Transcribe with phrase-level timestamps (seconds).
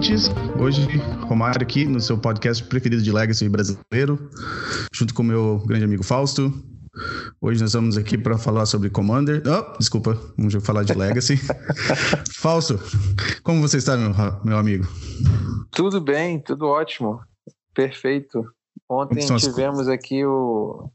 [0.00, 0.30] ouvintes.
[0.58, 0.96] Hoje,
[1.28, 4.30] Romário aqui no seu podcast preferido de Legacy brasileiro,
[4.92, 6.50] junto com o meu grande amigo Fausto.
[7.38, 9.42] Hoje nós vamos aqui para falar sobre Commander.
[9.46, 11.36] Oh, desculpa, vamos falar de Legacy.
[12.34, 12.80] Fausto,
[13.42, 14.86] como você está, meu, meu amigo?
[15.70, 17.20] Tudo bem, tudo ótimo.
[17.74, 18.42] Perfeito.
[18.88, 20.90] Ontem tivemos aqui o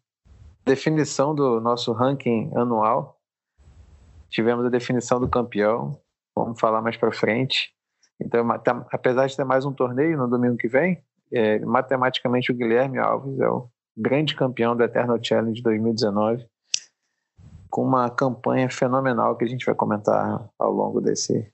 [0.65, 3.19] definição do nosso ranking anual.
[4.31, 5.99] Tivemos a definição do campeão.
[6.35, 7.74] Vamos falar mais para frente.
[8.21, 11.01] Então, tá, apesar de ter mais um torneio no domingo que vem,
[11.31, 16.45] é, matematicamente o Guilherme Alves é o grande campeão do Eternal Challenge 2019,
[17.69, 21.51] com uma campanha fenomenal que a gente vai comentar ao longo desse.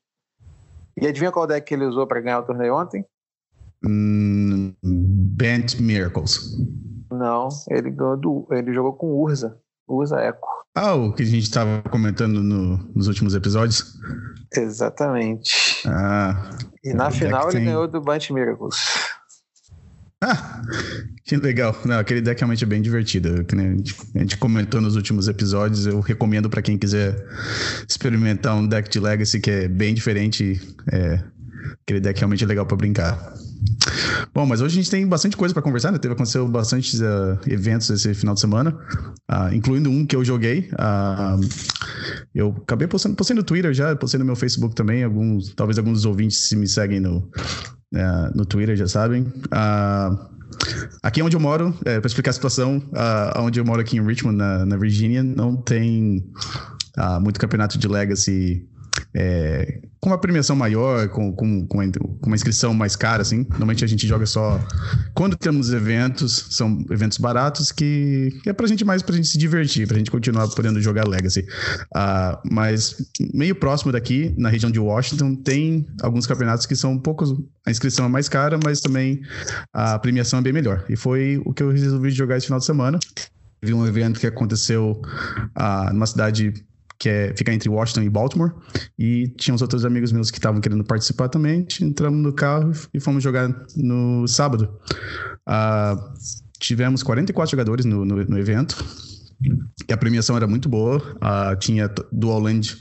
[0.95, 3.05] E adivinha qual deck que ele usou para ganhar o torneio ontem?
[3.83, 6.57] Mm, Bent Miracles.
[7.11, 10.61] Não, ele, do, ele jogou com Urza, Urza Echo.
[10.75, 13.99] Ah, o que a gente estava comentando no, nos últimos episódios?
[14.55, 15.60] Exatamente.
[15.85, 16.49] Ah.
[16.83, 17.65] E na final ele tem...
[17.65, 18.75] ganhou do Bunch Miracles.
[20.23, 20.61] Ah,
[21.25, 21.75] que legal.
[21.83, 23.29] Não, aquele deck realmente é bem divertido.
[23.29, 25.87] A gente, comentou nos últimos episódios.
[25.87, 27.15] Eu recomendo para quem quiser
[27.89, 30.61] experimentar um deck de Legacy que é bem diferente.
[30.91, 31.23] É,
[31.81, 33.33] aquele deck realmente é legal para brincar.
[34.33, 35.97] Bom, mas hoje a gente tem bastante coisa para conversar, né?
[35.97, 38.75] Teve aconteceu bastante uh, eventos esse final de semana,
[39.31, 40.69] uh, incluindo um que eu joguei.
[40.73, 41.39] Uh,
[42.33, 45.03] eu acabei postando, postei no Twitter já, postei no meu Facebook também.
[45.03, 47.29] Alguns, talvez alguns dos ouvintes se me seguem no,
[48.33, 49.31] no Twitter já sabem.
[51.03, 54.05] Aqui onde eu moro, é, para explicar a situação, uh, onde eu moro aqui em
[54.05, 56.23] Richmond, na, na Virgínia, não tem
[56.97, 58.67] uh, muito campeonato de Legacy
[59.13, 61.77] é, com uma premiação maior, com, com, com,
[62.25, 63.45] uma inscrição mais cara, assim.
[63.49, 64.59] Normalmente a gente joga só
[65.13, 69.87] quando temos eventos, são eventos baratos que, é pra gente mais pra gente se divertir,
[69.87, 71.41] pra gente continuar podendo jogar Legacy.
[71.95, 72.95] Uh, mas
[73.33, 77.25] meio próximo daqui, na região de Washington, tem alguns campeonatos que são um pouco.
[77.65, 79.21] A inscrição é mais cara, mas também
[79.73, 80.83] a premiação é bem melhor.
[80.89, 82.97] E foi o que eu resolvi jogar esse final de semana.
[83.59, 84.99] Teve um evento que aconteceu
[85.55, 86.51] uh, numa cidade
[87.01, 88.51] que é, fica entre Washington e Baltimore.
[88.97, 91.65] E tinha uns outros amigos meus que estavam querendo participar também.
[91.81, 94.77] Entramos no carro e fomos jogar no sábado.
[95.49, 96.13] Uh,
[96.59, 98.85] tivemos 44 jogadores no, no, no, evento.
[99.89, 100.97] E a premiação era muito boa.
[101.15, 102.77] Uh, tinha Dual Land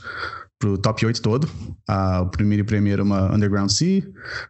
[0.59, 1.45] pro top 8 todo.
[1.89, 4.03] Uh, o primeiro prêmio era uma Underground Sea.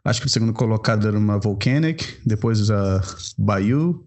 [0.03, 2.19] Acho que o segundo colocado era uma Volcanic.
[2.25, 2.99] Depois a
[3.37, 4.05] Bayou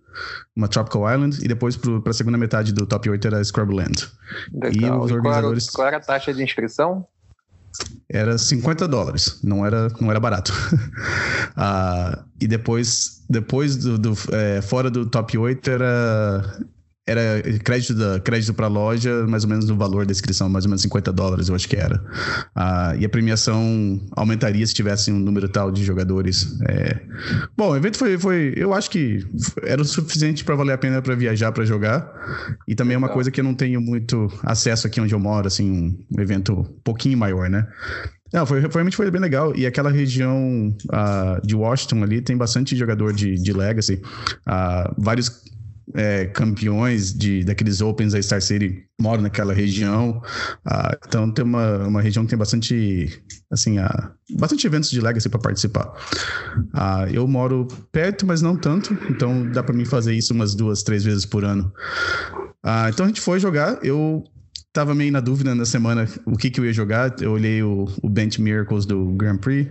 [0.54, 4.08] uma Tropical Island, e depois para a segunda metade do top 8 era Scrubland.
[4.52, 5.00] Legal.
[5.00, 5.70] E os organizadores.
[5.70, 7.06] Qual era, qual era a taxa de inscrição?
[8.08, 10.52] Era 50 dólares, não era, não era barato.
[10.52, 16.58] uh, e depois, depois do, do é, fora do top 8 era
[17.06, 20.70] era crédito da crédito para loja, mais ou menos no valor da inscrição, mais ou
[20.70, 22.02] menos 50 dólares, eu acho que era.
[22.54, 26.58] Ah, e a premiação aumentaria se tivesse um número tal de jogadores.
[26.66, 27.00] É...
[27.56, 29.24] Bom, o evento foi, foi, eu acho que
[29.64, 32.10] era o suficiente para valer a pena para viajar para jogar.
[32.66, 35.46] E também é uma coisa que eu não tenho muito acesso aqui onde eu moro,
[35.46, 37.66] assim, um evento um pouquinho maior, né?
[38.32, 39.54] Não, foi, realmente foi bem legal.
[39.54, 44.02] E aquela região uh, de Washington ali tem bastante jogador de, de Legacy.
[44.48, 45.44] Uh, vários
[45.92, 50.22] é, campeões de, daqueles Opens da Star City moram naquela região.
[50.64, 55.28] Ah, então tem uma, uma região que tem bastante assim, ah, bastante eventos de Legacy
[55.28, 55.92] para participar.
[56.72, 60.82] Ah, eu moro perto, mas não tanto, então dá para mim fazer isso umas duas,
[60.82, 61.72] três vezes por ano.
[62.62, 63.78] Ah, então a gente foi jogar.
[63.84, 64.24] Eu
[64.72, 67.14] tava meio na dúvida na semana o que, que eu ia jogar.
[67.20, 69.70] Eu olhei o, o Bench Miracles do Grand Prix.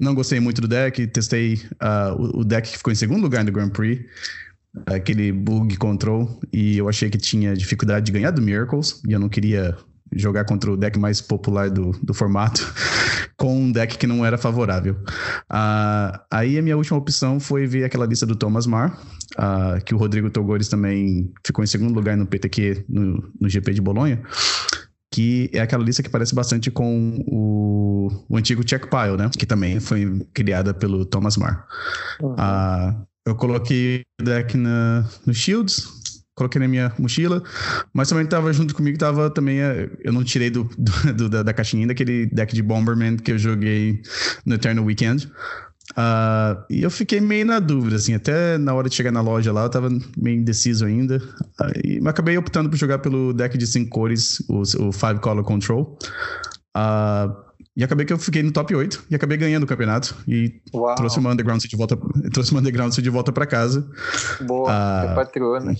[0.00, 1.06] Não gostei muito do deck.
[1.06, 4.04] Testei uh, o, o, deck que ficou em segundo lugar no Grand Prix
[4.86, 9.20] aquele bug control e eu achei que tinha dificuldade de ganhar do Miracles e eu
[9.20, 9.76] não queria
[10.14, 12.60] jogar contra o deck mais popular do, do formato
[13.36, 14.94] com um deck que não era favorável.
[15.50, 18.98] Uh, aí a minha última opção foi ver aquela lista do Thomas Mar,
[19.38, 23.74] uh, que o Rodrigo Togores também ficou em segundo lugar no PTQ no, no GP
[23.74, 24.22] de Bolonha
[25.14, 29.30] que é aquela lista que parece bastante com o, o antigo Checkpile, né?
[29.38, 31.68] Que também foi criada pelo Thomas Mar.
[32.20, 32.32] Uhum.
[32.32, 35.88] Uh, eu coloquei o deck na, no Shields,
[36.34, 37.42] coloquei na minha mochila,
[37.92, 40.68] mas também estava junto comigo, tava também, é, eu não tirei do,
[41.14, 44.02] do da, da, caixinha daquele deck de Bomberman que eu joguei
[44.44, 45.30] no Eternal Weekend.
[45.92, 49.52] Uh, e eu fiquei meio na dúvida, assim, até na hora de chegar na loja
[49.52, 51.18] lá, eu tava meio indeciso ainda.
[51.60, 55.44] Uh, mas acabei optando por jogar pelo deck de cinco cores, o, o Five Color
[55.44, 55.98] Control.
[56.76, 57.43] Uh,
[57.76, 60.14] e acabei que eu fiquei no top 8 e acabei ganhando o campeonato.
[60.28, 60.94] E Uau.
[60.94, 61.98] trouxe uma Underground de volta,
[62.32, 63.84] trouxe uma Underground de volta para casa.
[64.42, 65.74] Boa, uh, repatriou, né?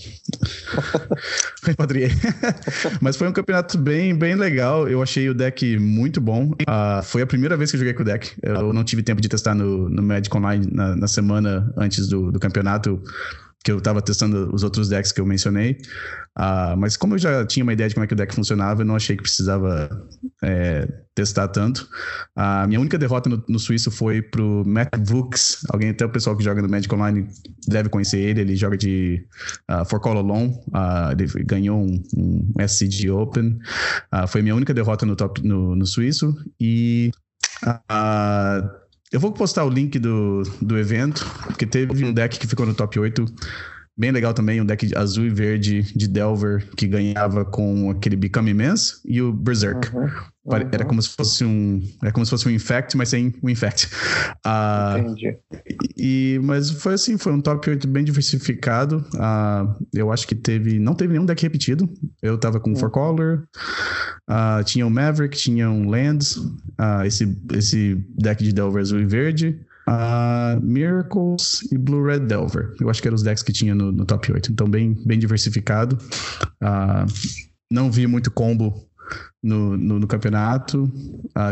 [1.63, 2.11] Repatriei.
[2.99, 4.89] Mas foi um campeonato bem, bem legal.
[4.89, 6.51] Eu achei o deck muito bom.
[6.51, 8.33] Uh, foi a primeira vez que eu joguei com o deck.
[8.41, 12.31] Eu não tive tempo de testar no, no Magic Online na, na semana antes do,
[12.31, 13.01] do campeonato
[13.65, 15.79] que eu estava testando os outros decks que eu mencionei.
[16.37, 18.83] Uh, mas como eu já tinha uma ideia de como é que o deck funcionava,
[18.83, 20.07] eu não achei que precisava
[20.43, 21.89] é, testar tanto.
[22.35, 25.65] A minha única derrota no, no suíço foi pro Matt Vux.
[25.69, 27.27] Alguém, até o pessoal que joga no Magic Online
[27.67, 28.41] deve conhecer ele.
[28.41, 29.25] Ele joga de
[29.71, 30.49] uh, For Call Alone.
[30.67, 33.57] Uh, ele ganhou um, um SCG Open.
[34.13, 36.35] Uh, foi minha única derrota no, top, no, no suíço.
[36.59, 37.09] E...
[37.65, 38.84] Uh,
[39.15, 42.73] eu vou postar o link do, do evento, porque teve um deck que ficou no
[42.73, 43.25] top 8.
[43.97, 48.51] Bem legal também, um deck azul e verde de Delver que ganhava com aquele Become
[48.51, 49.95] Immense e o Berserk.
[49.95, 50.69] Uhum, uhum.
[50.69, 51.81] Era como se fosse um.
[52.01, 53.87] Era como se fosse um Infect, mas sem o Infect.
[54.45, 55.37] Uh, Entendi.
[55.95, 58.97] E, mas foi assim, foi um top 8 bem diversificado.
[59.13, 60.77] Uh, eu acho que teve.
[60.77, 61.89] Não teve nenhum deck repetido.
[62.21, 62.75] Eu tava com uhum.
[62.75, 63.47] Four Color.
[64.29, 69.05] Uh, tinha o Maverick, tinha um Lands, uh, esse, esse deck de Delver azul e
[69.05, 72.73] verde, uh, Miracles e Blue Red Delver.
[72.79, 74.51] Eu acho que eram os decks que tinha no, no top 8.
[74.51, 75.97] Então, bem, bem diversificado.
[77.71, 78.87] não vi muito combo
[79.43, 80.91] no, no, no campeonato.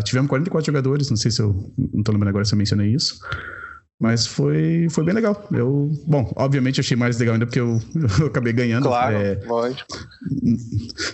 [0.04, 1.74] tivemos 44 jogadores, não sei se eu.
[1.94, 3.20] Não tô lembrando agora se eu mencionei isso.
[4.04, 5.48] Mas foi, foi bem legal.
[5.50, 7.80] Eu, bom, obviamente achei mais legal ainda porque eu,
[8.20, 8.84] eu acabei ganhando.
[8.84, 9.88] Claro, é, lógico.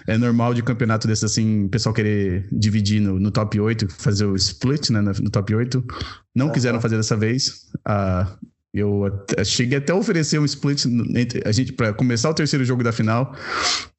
[0.07, 4.25] É normal de campeonato desse assim, o pessoal querer dividir no, no top 8, fazer
[4.25, 5.85] o split né, no, top 8.
[6.33, 6.51] Não uhum.
[6.51, 7.67] quiseram fazer dessa vez.
[7.87, 8.25] Uh,
[8.73, 10.85] eu até, cheguei até a oferecer um split
[11.15, 13.35] entre a gente para começar o terceiro jogo da final,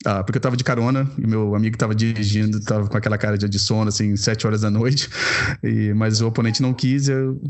[0.06, 3.36] ah, porque eu tava de carona e meu amigo tava dirigindo, tava com aquela cara
[3.36, 5.08] de, de sono, assim, sete horas da noite,
[5.62, 7.40] e, mas o oponente não quis, eu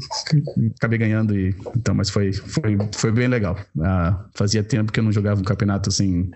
[0.76, 3.58] acabei ganhando, e, então, mas foi, foi, foi bem legal.
[3.80, 6.30] Ah, fazia tempo que eu não jogava um campeonato assim.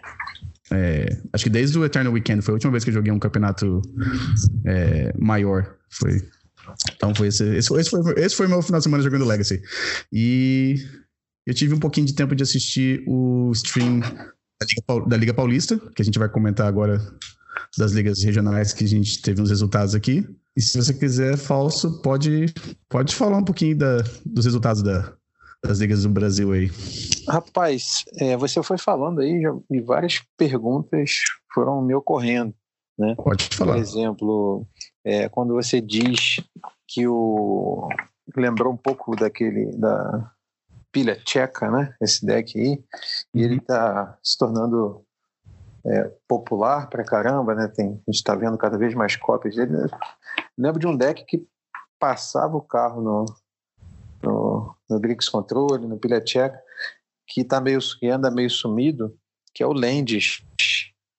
[0.70, 3.18] É, acho que desde o Eternal Weekend foi a última vez que eu joguei um
[3.18, 3.80] campeonato
[4.64, 5.74] é, maior.
[5.88, 6.20] Foi,
[6.94, 9.62] então foi esse, esse, esse, foi, esse foi meu final de semana jogando Legacy.
[10.12, 10.76] E
[11.46, 15.78] eu tive um pouquinho de tempo de assistir o stream da Liga, da Liga Paulista,
[15.94, 17.00] que a gente vai comentar agora
[17.76, 20.26] das ligas regionais que a gente teve uns resultados aqui.
[20.56, 22.46] E se você quiser, Falso, pode,
[22.88, 25.12] pode falar um pouquinho da, dos resultados da,
[25.64, 26.70] das ligas do Brasil aí.
[27.28, 31.18] Rapaz, é, você foi falando aí e várias perguntas
[31.52, 32.54] foram me ocorrendo.
[32.96, 33.14] Né?
[33.16, 33.74] Pode falar.
[33.74, 34.66] Por exemplo,
[35.04, 36.40] é, quando você diz
[36.86, 37.88] que o
[38.34, 40.32] lembrou um pouco daquele da
[40.90, 41.94] pilha tcheca, né?
[42.00, 42.82] Esse deck aí,
[43.34, 45.04] e ele está se tornando
[45.84, 47.68] é, popular pra caramba, né?
[47.68, 49.72] Tem, a gente está vendo cada vez mais cópias dele.
[50.56, 51.46] Lembro de um deck que
[51.98, 53.24] passava o carro no,
[54.22, 56.60] no, no Grix Control, no pilha tcheca,
[57.26, 59.18] que tá meio que anda meio sumido,
[59.52, 60.44] que é o Lendes.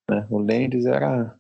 [0.09, 0.25] Né?
[0.29, 1.37] O Lendes era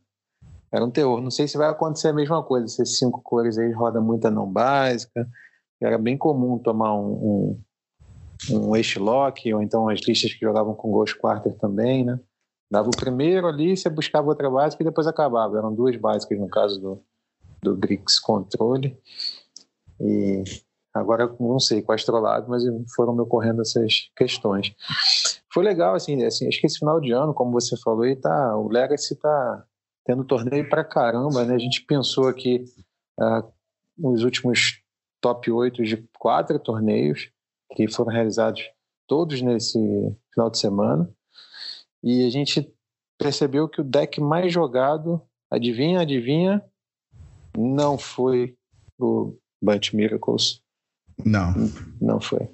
[0.75, 1.21] era um terror.
[1.21, 2.65] Não sei se vai acontecer a mesma coisa.
[2.65, 5.25] Esses cinco cores aí roda muita não básica.
[5.81, 7.59] Era bem comum tomar um,
[8.51, 12.19] um, um lock, ou então as listas que jogavam com Ghost Quarter também, né?
[12.69, 15.57] Dava o primeiro ali, você buscava outra básica e depois acabava.
[15.57, 17.01] Eram duas básicas no caso do,
[17.61, 18.97] do Grix Controle.
[20.01, 20.43] E
[20.93, 22.63] agora não sei quais trollados, mas
[22.93, 24.75] foram me ocorrendo essas questões.
[25.53, 28.67] Foi legal, assim, assim, acho que esse final de ano, como você falou tá, o
[28.67, 29.65] Legacy tá
[30.05, 31.55] tendo torneio pra caramba, né?
[31.55, 32.63] A gente pensou aqui
[33.19, 33.51] uh,
[33.97, 34.81] nos últimos
[35.19, 37.31] top 8 de quatro torneios
[37.75, 38.63] que foram realizados
[39.07, 39.79] todos nesse
[40.31, 41.09] final de semana.
[42.03, 42.71] E a gente
[43.17, 46.63] percebeu que o deck mais jogado, adivinha, adivinha,
[47.57, 48.55] não foi
[48.99, 50.61] o Bunch Miracles.
[51.23, 51.53] Não.
[51.99, 52.49] Não foi.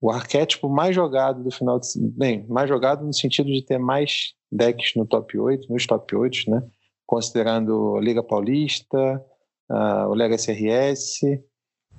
[0.00, 4.34] O arquétipo mais jogado do final de bem, mais jogado no sentido de ter mais
[4.56, 6.62] decks no top 8, nos top 8, né?
[7.06, 9.24] Considerando Liga Paulista,
[9.70, 11.20] uh, o Legacy RS,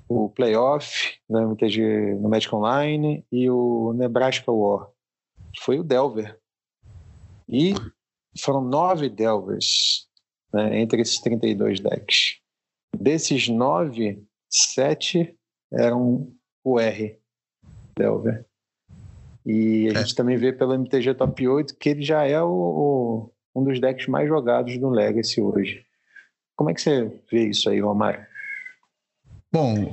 [0.09, 4.89] o Playoff, né, MTG no Magic Online e o Nebraska War.
[5.59, 6.39] Foi o Delver.
[7.47, 7.73] E
[8.39, 10.07] foram nove Delvers
[10.53, 12.39] né, entre esses 32 decks.
[12.97, 15.37] Desses nove, sete
[15.71, 16.33] eram
[16.63, 17.19] o R,
[17.97, 18.45] Delver.
[19.47, 19.95] E a é.
[19.99, 23.79] gente também vê pelo MTG Top 8 que ele já é o, o, um dos
[23.79, 25.83] decks mais jogados do Legacy hoje.
[26.53, 28.19] Como é que você vê isso aí, Romário?
[29.49, 29.83] Bom,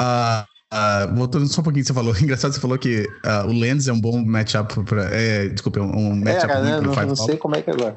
[0.00, 3.52] uh, uh, voltando só um pouquinho que você falou, engraçado você falou que uh, o
[3.52, 5.14] Lens é um bom matchup para.
[5.14, 6.80] É, desculpa, um matchup é, né?
[6.80, 7.96] não, não sei como é que é agora.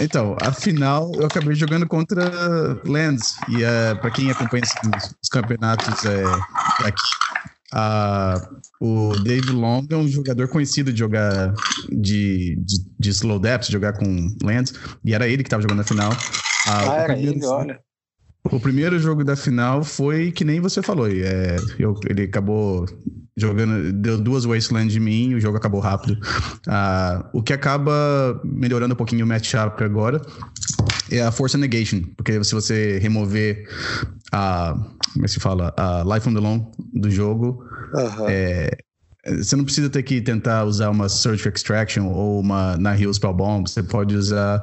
[0.00, 2.24] Então, a final eu acabei jogando contra
[2.84, 3.36] Lands.
[3.48, 6.24] E uh, para quem acompanha os, os campeonatos é,
[6.86, 7.02] aqui,
[7.74, 11.54] uh, o Dave Long é um jogador conhecido de jogar
[11.90, 14.74] de, de, de slow depth, jogar com Lands.
[15.04, 16.12] E era ele que estava jogando na final.
[16.12, 16.16] Uh,
[16.68, 17.80] ah, era ele, olha.
[18.50, 21.08] O primeiro jogo da final foi que nem você falou.
[21.08, 22.86] É, eu, ele acabou
[23.36, 26.18] jogando, deu duas wastelands de mim e o jogo acabou rápido.
[26.66, 30.20] Uh, o que acaba melhorando um pouquinho o matchup agora
[31.10, 33.68] é a Force Negation, porque se você remover
[34.32, 34.76] a.
[35.12, 35.74] Como é que se fala?
[35.76, 37.64] A Life on the Long do jogo,
[37.94, 38.28] uhum.
[38.28, 38.70] é,
[39.24, 43.32] você não precisa ter que tentar usar uma Search Extraction ou uma na Heal Spell
[43.32, 43.68] Bomb.
[43.68, 44.60] Você pode usar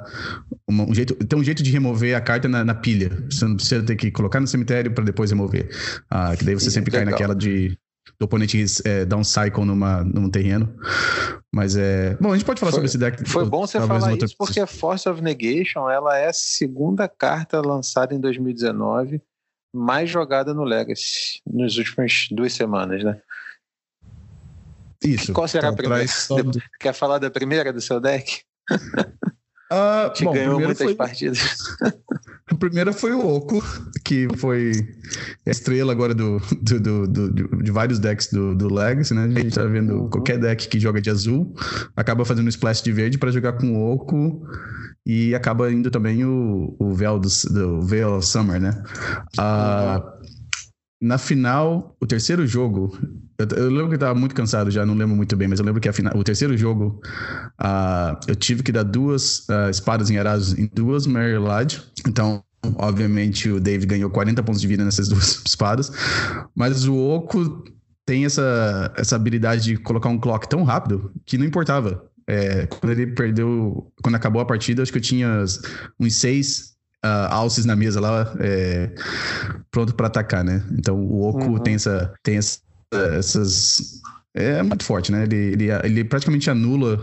[0.67, 1.15] uma, um jeito.
[1.15, 3.09] Tem um jeito de remover a carta na, na, pilha.
[3.29, 5.69] Você não precisa ter que colocar no cemitério para depois remover.
[6.09, 7.05] Ah, que daí você sempre Legal.
[7.05, 7.77] cai naquela de
[8.19, 10.75] do oponente é, dar um cycle numa, num terreno.
[11.53, 12.17] Mas é.
[12.19, 13.29] Bom, a gente pode falar foi, sobre esse deck.
[13.29, 17.61] Foi bom você falar isso, porque a Force of Negation ela é a segunda carta
[17.61, 19.21] lançada em 2019
[19.73, 23.19] mais jogada no Legacy nos últimas duas semanas, né?
[25.03, 25.31] Isso.
[25.33, 26.05] Qual será a primeira?
[26.05, 26.61] Do...
[26.79, 28.41] Quer falar da primeira do seu deck?
[29.71, 30.95] Uh, Te bom, ganhou muitas foi...
[30.95, 31.39] partidas.
[32.47, 33.63] a primeira foi o Oco,
[34.03, 34.71] que foi
[35.45, 39.23] a estrela agora do, do, do, do de vários decks do, do Legacy, né?
[39.23, 40.09] A gente tá vendo uhum.
[40.09, 41.55] qualquer deck que joga de azul,
[41.95, 44.45] acaba fazendo um splash de verde para jogar com o Oco
[45.05, 48.83] e acaba indo também o, o Veil do, do Veil Summer, né?
[49.39, 50.19] Uh,
[51.01, 52.97] na final, o terceiro jogo,
[53.37, 55.79] eu, lembro que eu tava muito cansado já, não lembro muito bem, mas eu lembro
[55.79, 57.01] que a final, o terceiro jogo,
[57.61, 61.81] uh, eu tive que dar duas uh, espadas em Erasos em duas Mary Lodge.
[62.05, 62.43] Então,
[62.75, 65.89] obviamente, o Dave ganhou 40 pontos de vida nessas duas espadas.
[66.53, 67.63] Mas o Oco
[68.05, 72.08] tem essa, essa habilidade de colocar um clock tão rápido que não importava.
[72.29, 75.43] É, quando ele perdeu, quando acabou a partida, acho que eu tinha
[75.99, 78.93] uns seis uh, alces na mesa lá, é,
[79.71, 80.63] pronto para atacar, né?
[80.71, 81.57] Então o Oco uhum.
[81.57, 82.59] tem, essa, tem essa,
[83.17, 83.99] essas.
[84.35, 85.23] É muito forte, né?
[85.23, 87.01] Ele, ele, ele praticamente anula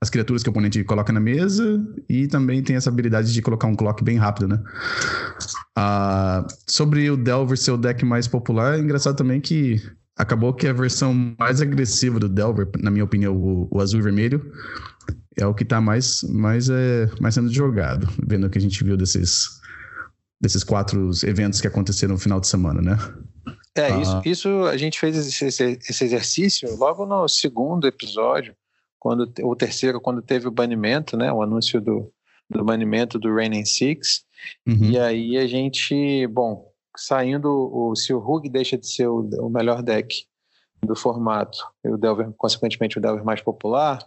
[0.00, 3.66] as criaturas que o oponente coloca na mesa e também tem essa habilidade de colocar
[3.66, 4.62] um clock bem rápido, né?
[5.78, 9.82] Uh, sobre o Delver ser o deck mais popular, é engraçado também que
[10.16, 14.02] acabou que a versão mais agressiva do Delver, na minha opinião, o, o azul e
[14.02, 14.52] vermelho,
[15.36, 18.82] é o que está mais, mais, é, mais sendo jogado, vendo o que a gente
[18.84, 19.48] viu desses,
[20.40, 22.96] desses quatro eventos que aconteceram no final de semana, né?
[23.76, 24.00] É, ah.
[24.00, 28.54] isso, isso a gente fez esse, esse, exercício logo no segundo episódio,
[29.00, 31.32] quando o terceiro, quando teve o banimento, né?
[31.32, 32.10] O anúncio do,
[32.48, 34.24] do banimento do Reigning Six.
[34.66, 34.90] Uhum.
[34.90, 39.48] E aí a gente, bom, saindo, o, se o Rug deixa de ser o, o
[39.48, 40.26] melhor deck
[40.84, 43.98] do formato, e o Delver, consequentemente, o Delver mais popular,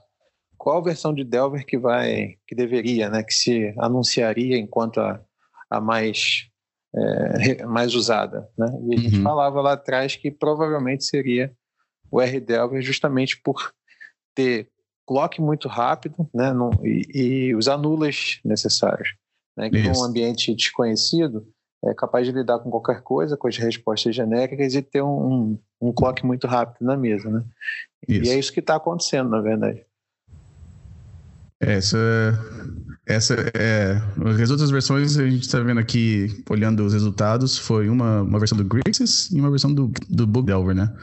[0.58, 5.22] qual versão de Delver que vai, que deveria, né, que se anunciaria enquanto a,
[5.70, 6.50] a mais
[6.96, 8.68] é, mais usada, né?
[8.90, 9.24] E a gente uhum.
[9.24, 11.54] falava lá atrás que provavelmente seria
[12.10, 13.72] o R Delver justamente por
[14.34, 14.70] ter
[15.06, 16.52] clock muito rápido, né,
[16.84, 19.16] e, e, os anulas necessários,
[19.56, 19.70] né?
[19.70, 21.48] Que num ambiente desconhecido
[21.86, 25.92] é capaz de lidar com qualquer coisa, com as respostas genéricas e ter um, um,
[25.92, 27.44] clock muito rápido na mesa, né?
[28.08, 28.30] Isso.
[28.30, 29.86] E é isso que está acontecendo, na verdade.
[31.60, 31.98] Essa,
[33.06, 34.00] essa é.
[34.44, 38.58] As outras versões a gente está vendo aqui, olhando os resultados, foi uma, uma versão
[38.58, 40.94] do Grixis e uma versão do, do Bug Delver, né?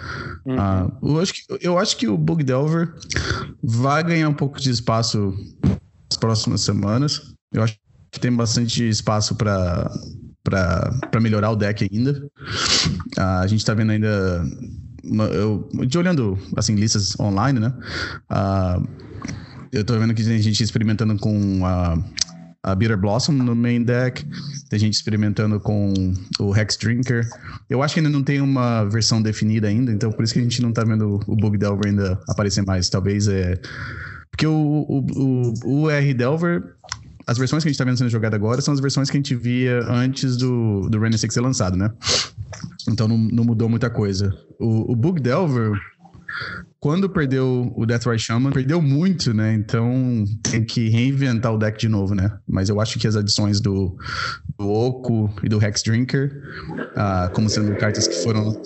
[0.45, 0.57] Uhum.
[0.59, 2.95] Ah, eu, acho que, eu acho que o Bug Delver
[3.63, 7.35] vai ganhar um pouco de espaço nas próximas semanas.
[7.53, 7.77] Eu acho
[8.13, 9.91] que tem bastante espaço para
[10.45, 12.23] para melhorar o deck ainda.
[13.17, 14.45] Ah, a gente está vendo ainda.
[15.03, 17.73] Uma, eu, de olhando assim, listas online, né?
[18.29, 18.81] Ah,
[19.73, 21.99] eu tô vendo que tem gente experimentando com a,
[22.63, 24.25] a Bitter Blossom no main deck,
[24.69, 25.93] tem gente experimentando com
[26.39, 27.27] o Hex Drinker.
[27.69, 30.43] Eu acho que ainda não tem uma versão definida ainda, então por isso que a
[30.43, 32.89] gente não tá vendo o Bug Delver ainda aparecer mais.
[32.89, 33.59] Talvez é.
[34.31, 36.75] Porque o, o, o, o R Delver
[37.27, 39.19] as versões que a gente tá vendo sendo jogada agora são as versões que a
[39.19, 41.91] gente via antes do, do Renaissance ser lançado, né?
[42.89, 44.37] Então não, não mudou muita coisa.
[44.59, 45.73] O, o Bug Delver,
[46.79, 49.55] quando perdeu o Deathrise Shaman, perdeu muito, né?
[49.55, 52.31] Então tem que reinventar o deck de novo, né?
[52.47, 53.97] Mas eu acho que as adições do,
[54.59, 56.43] do Oco e do Hex Drinker,
[56.93, 58.61] uh, como sendo cartas que foram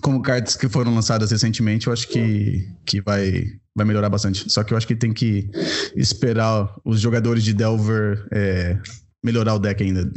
[0.00, 4.50] como cartas que foram lançadas recentemente, eu acho que, que vai, vai melhorar bastante.
[4.50, 5.50] Só que eu acho que tem que
[5.96, 8.78] esperar os jogadores de Delver é,
[9.22, 10.10] melhorar o deck ainda.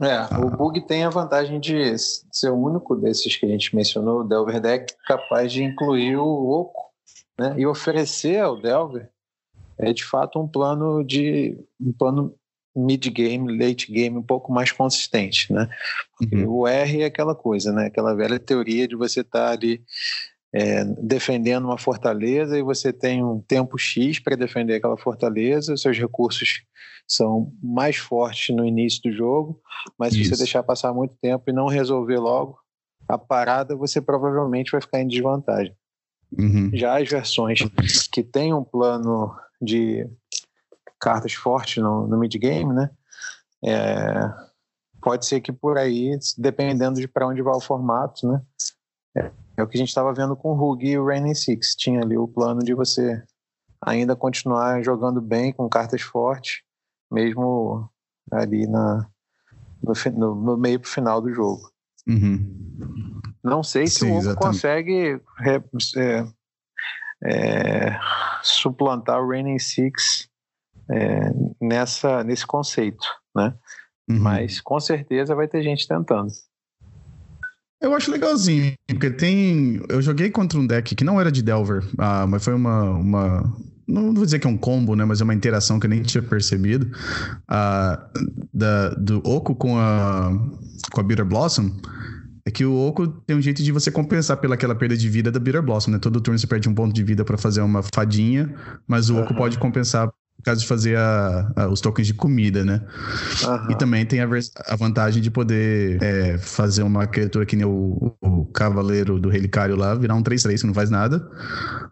[0.00, 0.40] É, ah.
[0.40, 4.24] o Bug tem a vantagem de ser o único desses que a gente mencionou, o
[4.24, 6.90] Delver Deck, capaz de incluir o Oco,
[7.38, 7.54] né?
[7.56, 9.08] E oferecer ao Delver
[9.78, 12.34] é de fato um plano de um plano
[12.74, 15.68] mid-game, late-game um pouco mais consistente, né?
[16.20, 16.48] Uhum.
[16.48, 17.86] O R é aquela coisa, né?
[17.86, 19.82] Aquela velha teoria de você estar tá ali
[20.54, 25.98] é, defendendo uma fortaleza e você tem um tempo X para defender aquela fortaleza, seus
[25.98, 26.62] recursos
[27.08, 29.60] são mais fortes no início do jogo,
[29.98, 30.24] mas Isso.
[30.24, 32.58] se você deixar passar muito tempo e não resolver logo
[33.08, 35.74] a parada, você provavelmente vai ficar em desvantagem.
[36.38, 36.70] Uhum.
[36.72, 37.60] Já as versões
[38.10, 40.08] que têm um plano de
[40.98, 42.90] cartas fortes no, no mid-game, né?
[43.64, 44.32] É,
[45.02, 48.40] pode ser que por aí, dependendo de para onde vai o formato, né?
[49.56, 51.74] É, o que a gente estava vendo com o Rug e o Raining Six.
[51.76, 53.22] Tinha ali o plano de você
[53.80, 56.62] ainda continuar jogando bem com cartas fortes,
[57.10, 57.88] mesmo
[58.30, 59.08] ali na,
[59.82, 61.70] no, no, no meio para o final do jogo.
[62.08, 63.20] Uhum.
[63.42, 66.24] Não sei se Sim, o Hugo consegue é,
[67.24, 67.98] é,
[68.42, 70.28] suplantar o Raining Six
[70.90, 71.30] é,
[71.60, 73.54] nessa, nesse conceito, né?
[74.08, 74.20] Uhum.
[74.20, 76.30] Mas com certeza vai ter gente tentando.
[77.82, 79.82] Eu acho legalzinho, porque tem.
[79.88, 83.56] Eu joguei contra um deck que não era de Delver, ah, mas foi uma, uma.
[83.88, 85.04] Não vou dizer que é um combo, né?
[85.04, 86.88] Mas é uma interação que eu nem tinha percebido.
[87.48, 88.08] Ah,
[88.54, 90.30] da, do Oco com a,
[90.92, 91.72] com a Bitter Blossom.
[92.44, 95.38] É que o Oco tem um jeito de você compensar pelaquela perda de vida da
[95.38, 95.98] Bitter Blossom, né?
[95.98, 98.54] Todo turno você perde um ponto de vida para fazer uma fadinha,
[98.86, 100.08] mas o Oco pode compensar
[100.42, 102.82] causa de fazer a, a, os tokens de comida, né?
[103.44, 103.70] Uhum.
[103.70, 104.28] E também tem a,
[104.66, 109.76] a vantagem de poder é, fazer uma criatura que nem o, o, Cavaleiro do Relicário
[109.76, 111.26] lá, virar um 3-3 que não faz nada,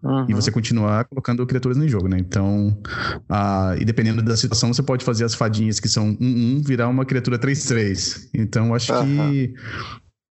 [0.02, 0.26] uhum.
[0.28, 2.18] e você continuar colocando criaturas no jogo, né?
[2.18, 2.76] Então,
[3.28, 7.04] a, e dependendo da situação, você pode fazer as fadinhas que são 1-1 virar uma
[7.04, 8.28] criatura 3-3.
[8.34, 9.30] Então, acho uhum.
[9.30, 9.54] que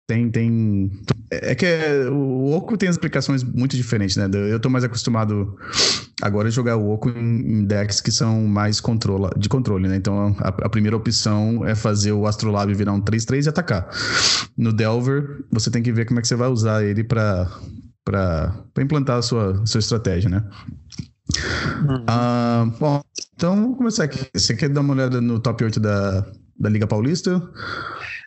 [0.10, 0.92] tem, tem.
[1.30, 4.28] É que é, o Oco tem as aplicações muito diferentes, né?
[4.50, 5.56] Eu tô mais acostumado
[6.20, 9.96] agora a jogar o Oco em, decks que são mais controla, de controle, né?
[9.96, 13.88] Então a, a primeira opção é fazer o Astrolabe virar um 3-3 e atacar.
[14.58, 17.48] No Delver, você tem que ver como é que você vai usar ele para
[18.80, 20.44] implantar a sua, sua estratégia, né?
[21.88, 22.04] Uhum.
[22.08, 23.00] Ah, bom,
[23.36, 24.26] então vamos começar aqui.
[24.34, 26.26] Você quer dar uma olhada no top 8 da,
[26.60, 27.40] da Liga Paulista?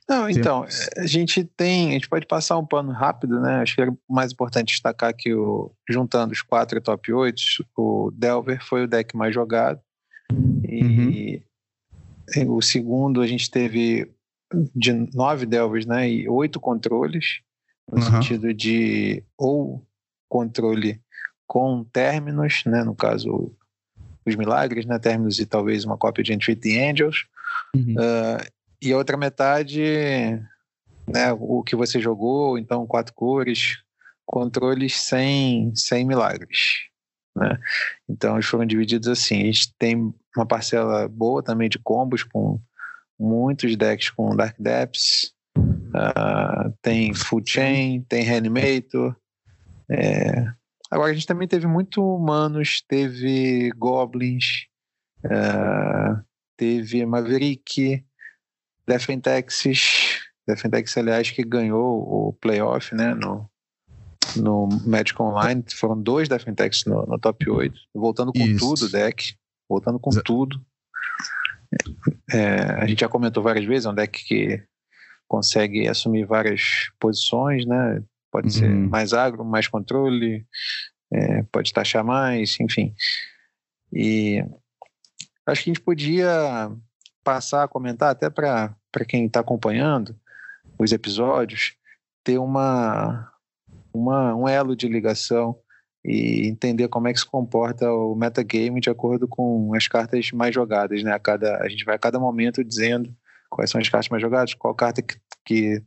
[0.09, 3.61] Não, então, a gente tem, a gente pode passar um pano rápido, né?
[3.61, 7.41] Acho que é mais importante destacar que o, juntando os quatro top 8,
[7.77, 9.81] o Delver foi o deck mais jogado.
[10.69, 11.43] E
[12.37, 12.57] uhum.
[12.57, 14.11] o segundo a gente teve
[14.75, 16.11] de nove Delvers, né?
[16.11, 17.41] E oito controles,
[17.91, 18.11] no uhum.
[18.11, 19.87] sentido de ou
[20.29, 21.01] controle
[21.47, 22.83] com términos, né?
[22.83, 23.55] No caso,
[24.27, 24.99] os milagres, né?
[24.99, 27.27] Términos e talvez uma cópia de Entreaty Angels.
[27.75, 27.95] Uhum.
[27.95, 29.81] Uh, e a outra metade,
[31.09, 33.79] né, o que você jogou, então quatro cores,
[34.27, 36.89] controles sem, sem milagres.
[37.37, 37.59] Né?
[38.09, 39.43] Então eles foram divididos assim.
[39.43, 42.61] A gente tem uma parcela boa também de combos com
[43.19, 49.15] muitos decks com Dark Depths, uh, tem Full Chain, tem Reanimator.
[49.89, 50.45] É...
[50.91, 54.67] Agora a gente também teve muito humanos, teve Goblins,
[55.25, 56.21] uh,
[56.57, 58.05] teve Maverick,
[58.93, 59.65] Defentex,
[60.47, 63.49] Defentex, aliás, que ganhou o playoff, né, no,
[64.37, 65.65] no Magic Online.
[65.75, 67.75] Foram dois Defentex no, no top 8.
[67.95, 68.59] Voltando com Isso.
[68.59, 69.35] tudo, deck.
[69.69, 70.63] Voltando com tudo.
[72.31, 74.63] É, a gente já comentou várias vezes, é um deck que
[75.27, 78.03] consegue assumir várias posições, né?
[78.31, 78.53] Pode uhum.
[78.53, 80.47] ser mais agro, mais controle,
[81.11, 82.95] é, pode taxar mais, enfim.
[83.91, 84.45] E
[85.47, 86.71] acho que a gente podia
[87.25, 88.77] passar a comentar, até para
[89.07, 90.15] quem está acompanhando
[90.79, 91.75] os episódios,
[92.25, 93.31] ter uma,
[93.93, 95.57] uma, um elo de ligação
[96.05, 100.55] e entender como é que se comporta o metagame de acordo com as cartas mais
[100.55, 101.03] jogadas.
[101.03, 101.13] Né?
[101.13, 103.15] A, cada, a gente vai a cada momento dizendo
[103.49, 105.83] quais são as cartas mais jogadas, qual carta que, que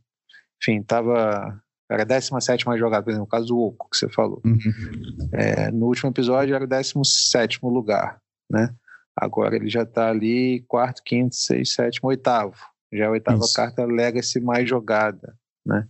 [0.60, 4.08] enfim, estava era a 17 mais jogada, por exemplo, o caso do Oco, que você
[4.08, 4.42] falou.
[4.44, 5.28] Uhum.
[5.32, 8.74] É, no último episódio era o 17 lugar, né?
[9.16, 12.56] Agora ele já está ali quarto, quinto, sexto, sétimo, oitavo.
[12.96, 13.54] Já é a oitava Isso.
[13.54, 15.86] carta Legacy mais jogada, né?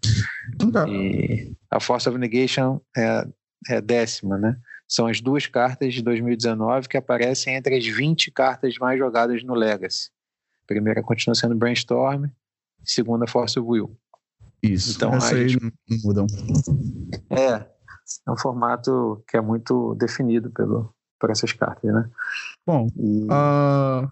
[0.72, 0.88] Tá.
[0.88, 3.26] E a Force of Negation é,
[3.68, 4.56] é a décima, né?
[4.88, 9.54] São as duas cartas de 2019 que aparecem entre as 20 cartas mais jogadas no
[9.54, 10.10] Legacy.
[10.64, 12.26] A primeira continua sendo Brainstorm,
[12.84, 13.96] segunda Force of Will.
[14.62, 15.72] Isso, então, essa aí gente...
[16.04, 16.26] mudam.
[17.30, 17.66] É,
[18.26, 22.08] é um formato que é muito definido pelo, por essas cartas, né?
[22.66, 23.24] Bom, e...
[23.24, 24.10] uh,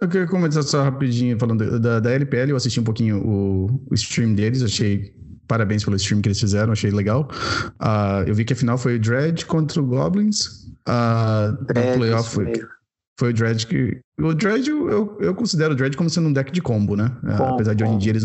[0.00, 3.94] eu queria comentar só rapidinho, falando da, da LPL, eu assisti um pouquinho o, o
[3.94, 5.14] stream deles, achei
[5.46, 7.28] parabéns pelo stream que eles fizeram, achei legal.
[7.80, 10.66] Uh, eu vi que a final foi o Dread contra o Goblins.
[10.88, 11.64] Uh,
[11.96, 12.52] playoff foi,
[13.18, 14.00] foi o Dredge que.
[14.20, 17.10] O Dredge, eu, eu considero o Dredge como sendo um deck de combo, né?
[17.22, 18.24] Bom, uh, apesar de hoje em dia eles,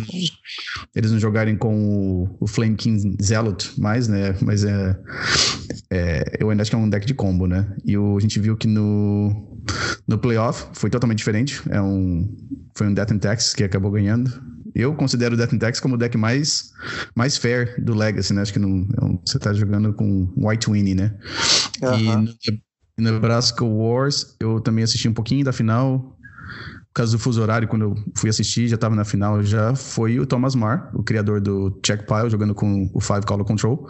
[0.96, 4.36] eles não jogarem com o, o Flame King Zealot mais, né?
[4.42, 4.98] Mas é,
[5.90, 7.74] é, eu ainda acho que é um deck de combo, né?
[7.86, 9.60] E o, a gente viu que no,
[10.08, 11.62] no playoff foi totalmente diferente.
[11.70, 12.30] É um,
[12.76, 14.32] foi um Death and Tax que acabou ganhando.
[14.74, 16.72] Eu considero o Death and Tax como o deck mais,
[17.16, 18.42] mais fair do Legacy, né?
[18.42, 21.14] Acho que não, é você tá jogando com White Winnie, né?
[21.82, 21.98] Uhum.
[21.98, 22.34] E no
[23.02, 26.16] Nebraska Wars, eu também assisti um pouquinho da final.
[26.88, 30.20] Por causa do fuso horário, quando eu fui assistir, já estava na final, já foi
[30.20, 33.88] o Thomas Marr, o criador do Checkpile, jogando com o Five Color Control.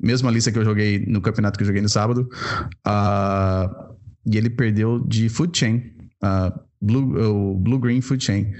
[0.00, 2.28] Mesma lista que eu joguei no campeonato que eu joguei no sábado.
[2.86, 3.90] Uh,
[4.26, 5.76] e ele perdeu de Food Chain,
[6.24, 8.52] uh, Blue, uh, Blue Green Food Chain.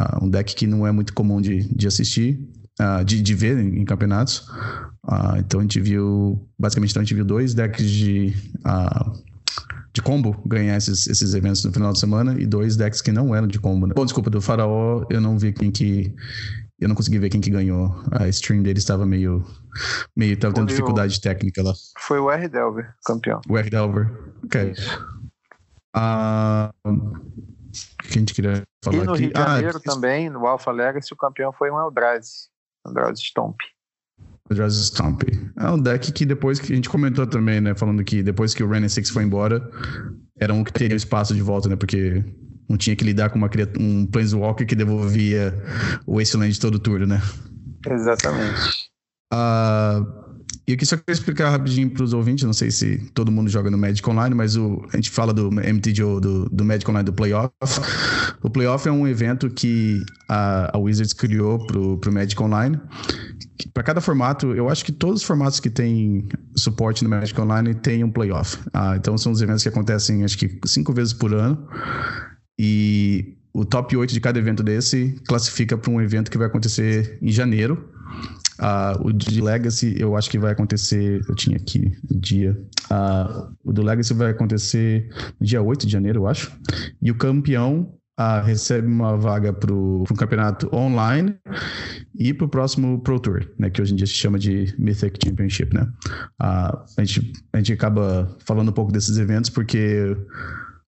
[0.00, 2.40] Uh, um deck que não é muito comum de, de assistir,
[2.80, 4.48] uh, de, de ver em, em campeonatos.
[5.04, 8.34] Uh, então a gente viu, basicamente, então a gente viu dois decks de,
[9.92, 13.34] de combo ganhar esses, esses eventos no final de semana e dois decks que não
[13.34, 13.86] eram de combo.
[13.86, 13.94] Né?
[13.94, 16.14] Bom, desculpa, do Faraó eu não vi quem que.
[16.80, 17.94] Eu não consegui ver quem que ganhou.
[18.10, 19.44] A stream dele estava meio.
[20.16, 21.72] meio tava tendo dificuldade técnica lá.
[21.96, 22.48] Foi o R.
[22.48, 23.40] Delver, campeão.
[23.48, 23.70] O R.
[23.70, 24.10] Delver.
[24.44, 24.74] Ok.
[25.94, 26.72] Uh,
[28.02, 29.22] que a gente queria falar e no aqui.
[29.22, 32.51] Rio de ah, Janeiro ah, também, no Alpha Legacy, o campeão foi um Eldrazi.
[32.86, 33.56] Eldrazi Stomp.
[34.50, 35.22] Eldrazi Stomp.
[35.56, 37.74] É um deck que depois que a gente comentou também, né?
[37.74, 39.70] Falando que depois que o Renan 6 foi embora,
[40.38, 41.76] era um que teria espaço de volta, né?
[41.76, 42.24] Porque
[42.68, 45.54] não tinha que lidar com uma, um Planeswalker que devolvia
[46.06, 47.22] o Wasteland todo turno, né?
[47.86, 48.90] Exatamente.
[49.32, 50.21] Uh,
[50.66, 53.70] e aqui só queria explicar rapidinho para os ouvintes, não sei se todo mundo joga
[53.70, 57.12] no Magic Online, mas o, a gente fala do MTGO, do, do Magic Online, do
[57.12, 57.52] Playoff.
[58.42, 62.78] O Playoff é um evento que a, a Wizards criou para o Magic Online.
[63.74, 67.74] Para cada formato, eu acho que todos os formatos que tem suporte no Magic Online
[67.74, 68.58] tem um Playoff.
[68.72, 71.66] Ah, então são os eventos que acontecem, acho que cinco vezes por ano.
[72.58, 77.18] E o top 8 de cada evento desse classifica para um evento que vai acontecer
[77.20, 77.88] em janeiro.
[78.62, 81.20] Uh, o de Legacy eu acho que vai acontecer.
[81.28, 82.56] Eu tinha aqui o dia.
[82.90, 85.08] Uh, o do Legacy vai acontecer
[85.40, 86.52] no dia 8 de janeiro, eu acho.
[87.00, 91.34] E o campeão uh, recebe uma vaga para um campeonato online
[92.14, 95.18] e para o próximo Pro Tour, né, que hoje em dia se chama de Mythic
[95.24, 95.74] Championship.
[95.74, 95.88] Né?
[96.38, 100.16] a, gente, a gente acaba falando um pouco desses eventos porque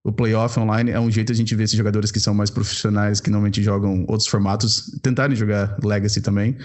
[0.04, 3.20] o playoff online é um jeito a gente ver esses jogadores que são mais profissionais,
[3.20, 6.58] que normalmente jogam outros formatos, tentarem jogar Legacy também.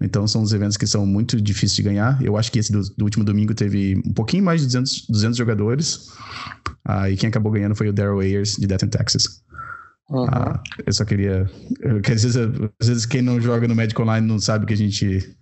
[0.00, 2.18] Então são os eventos que são muito difíceis de ganhar.
[2.22, 5.36] Eu acho que esse do, do último domingo teve um pouquinho mais de 200, 200
[5.36, 6.08] jogadores.
[6.86, 9.42] Ah, e quem acabou ganhando foi o Daryl Ayers, de Death in Texas.
[10.08, 10.24] Uhum.
[10.30, 11.50] Ah, eu só queria.
[12.02, 12.36] Que às, vezes,
[12.80, 15.36] às vezes quem não joga no Magic Online não sabe que a gente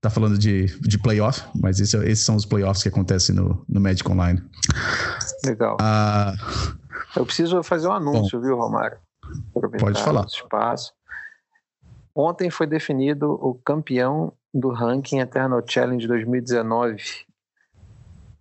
[0.00, 3.80] tá falando de, de playoff, mas esse, esses são os playoffs que acontecem no, no
[3.80, 4.42] Magic Online.
[5.44, 5.76] Legal.
[5.80, 6.34] Ah,
[7.16, 8.98] eu preciso fazer um anúncio, Bom, viu, Romário?
[9.78, 10.26] Pode falar.
[10.26, 10.92] Espaço.
[12.14, 17.02] Ontem foi definido o campeão do ranking Eternal Challenge 2019.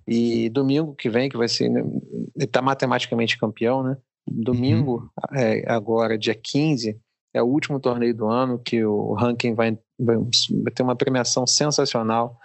[0.07, 1.69] E domingo que vem, que vai ser.
[1.69, 3.97] Né, ele está matematicamente campeão, né?
[4.27, 5.39] Domingo, uhum.
[5.39, 7.01] é, agora, dia 15,
[7.35, 11.47] é o último torneio do ano que o ranking vai, vai, vai ter uma premiação
[11.47, 12.39] sensacional.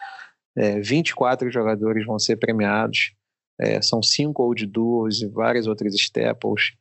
[0.55, 3.13] É, 24 jogadores vão ser premiados.
[3.59, 6.73] É, são cinco old duos e várias outras staples.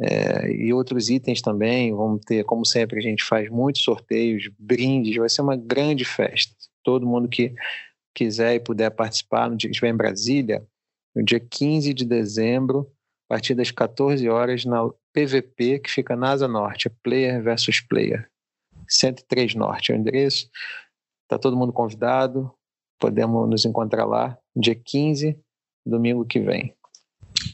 [0.00, 1.94] É, e outros itens também.
[1.94, 6.54] Vamos ter, como sempre, a gente faz muitos sorteios, brindes, vai ser uma grande festa.
[6.82, 7.54] Todo mundo que
[8.14, 10.66] quiser e puder participar, no dia que estiver em Brasília,
[11.14, 12.90] no dia 15 de dezembro,
[13.28, 17.80] a partir das 14 horas, na PVP, que fica na Asa Norte, é Player versus
[17.80, 18.28] Player.
[18.88, 20.50] 103 Norte é o endereço.
[21.22, 22.52] Está todo mundo convidado.
[23.00, 25.38] Podemos nos encontrar lá, dia 15,
[25.86, 26.74] domingo que vem.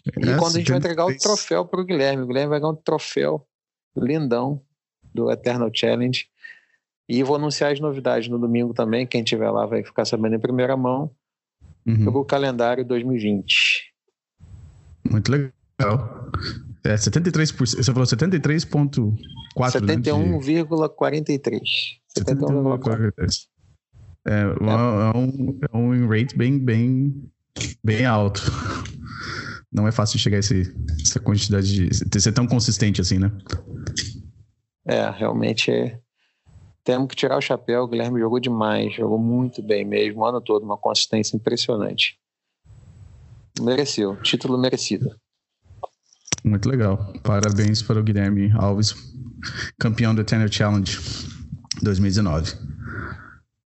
[0.06, 2.60] E é, quando a gente vai entregar o troféu para o Guilherme, o Guilherme vai
[2.60, 3.46] ganhar um troféu
[3.96, 4.62] lindão
[5.14, 6.26] do Eternal Challenge.
[7.08, 9.06] E vou anunciar as novidades no domingo também.
[9.06, 11.10] Quem estiver lá vai ficar sabendo em primeira mão
[11.86, 12.04] uhum.
[12.04, 13.92] sobre o calendário 2020.
[15.10, 15.52] Muito legal.
[16.84, 17.56] É 73%.
[17.58, 19.16] Você falou 73,4%.
[19.56, 21.62] 71,43%.
[22.16, 23.48] 71,43%.
[24.26, 24.36] É, é.
[24.36, 24.44] é,
[25.16, 27.30] um, é um rate bem, bem,
[27.82, 28.42] bem alto.
[29.72, 32.20] Não é fácil chegar a esse, essa quantidade de.
[32.20, 33.30] ser tão consistente assim, né?
[34.84, 36.00] É, realmente é.
[36.82, 37.84] Temos que tirar o chapéu.
[37.84, 42.18] O Guilherme jogou demais, jogou muito bem mesmo, o ano todo, uma consistência impressionante.
[43.60, 45.14] Mereceu, título merecido.
[46.42, 47.12] Muito legal.
[47.22, 48.94] Parabéns para o Guilherme Alves,
[49.78, 50.98] campeão do Tenor Challenge
[51.82, 52.54] 2019.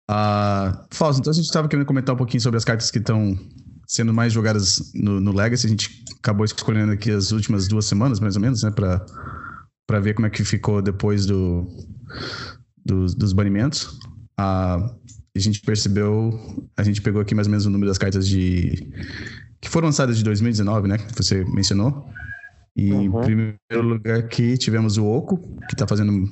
[0.10, 3.38] Uh, Fausto, então a gente estava querendo comentar um pouquinho sobre as cartas que estão
[3.94, 5.68] sendo mais jogadas no, no, Legacy.
[5.68, 8.72] A gente acabou escolhendo aqui as últimas duas semanas, mais ou menos, né?
[8.72, 11.68] Para ver como é que ficou depois do,
[12.84, 13.84] do dos banimentos.
[14.40, 14.90] Uh,
[15.36, 16.34] a gente percebeu,
[16.76, 18.92] a gente pegou aqui mais ou menos o número das cartas de
[19.62, 20.98] que foram lançadas de 2019, né?
[20.98, 22.10] Que você mencionou.
[22.76, 23.04] E uhum.
[23.04, 26.28] em primeiro lugar aqui tivemos o Oco, que está fazendo.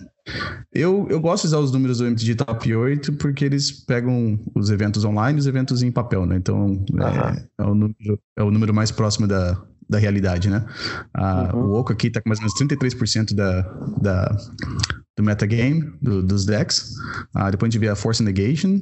[0.71, 4.69] Eu, eu gosto de usar os números do MTG Top 8 porque eles pegam os
[4.69, 6.35] eventos online e os eventos em papel, né?
[6.37, 7.01] Então uhum.
[7.01, 10.65] é, é, o número, é o número mais próximo da, da realidade, né?
[11.13, 11.65] Ah, uhum.
[11.65, 13.61] O Oco aqui está com mais ou menos 33% da,
[14.01, 14.37] da,
[15.17, 16.93] do metagame, do, dos decks.
[17.33, 18.79] Ah, depois a gente vê a Force Negation.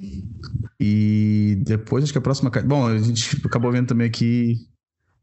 [0.80, 2.52] E depois acho que a próxima.
[2.66, 4.56] Bom, a gente acabou vendo também aqui.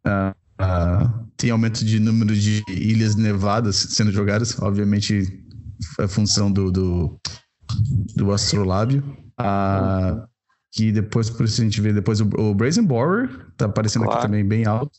[0.05, 4.59] Uh, uh, tem aumento de número de ilhas nevadas sendo jogadas.
[4.61, 5.45] Obviamente,
[6.01, 7.21] é função do, do,
[8.15, 9.03] do Astrolábio.
[9.41, 10.27] Uh,
[10.73, 14.19] que depois, por isso a gente vê depois o, o Brazen Borer, tá aparecendo claro.
[14.19, 14.93] aqui também bem alto.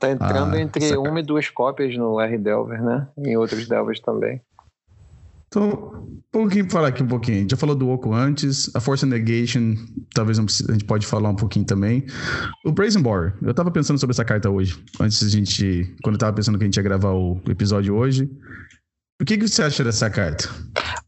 [0.00, 0.98] Tá entrando ah, entre essa...
[0.98, 3.08] uma e duas cópias no R Delver, né?
[3.18, 4.40] Em outros Delvers também.
[5.48, 7.38] Então, um pouquinho falar aqui um pouquinho.
[7.38, 9.74] A gente já falou do Oco antes, a Force Negation,
[10.14, 12.04] talvez a gente pode falar um pouquinho também.
[12.64, 16.18] O Brazen Borer, eu tava pensando sobre essa carta hoje, antes a gente, quando eu
[16.18, 18.30] tava pensando que a gente ia gravar o episódio hoje.
[19.20, 20.44] O que, que você acha dessa carta?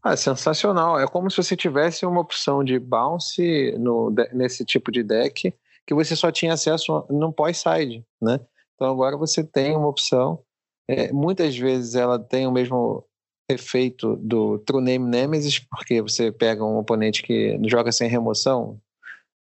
[0.01, 0.99] Ah, sensacional.
[0.99, 5.53] É como se você tivesse uma opção de bounce no, nesse tipo de deck
[5.85, 8.39] que você só tinha acesso no pós-side, né?
[8.75, 10.39] Então agora você tem uma opção.
[10.87, 13.05] É, muitas vezes ela tem o mesmo
[13.49, 18.79] efeito do True Name Nemesis, porque você pega um oponente que joga sem remoção.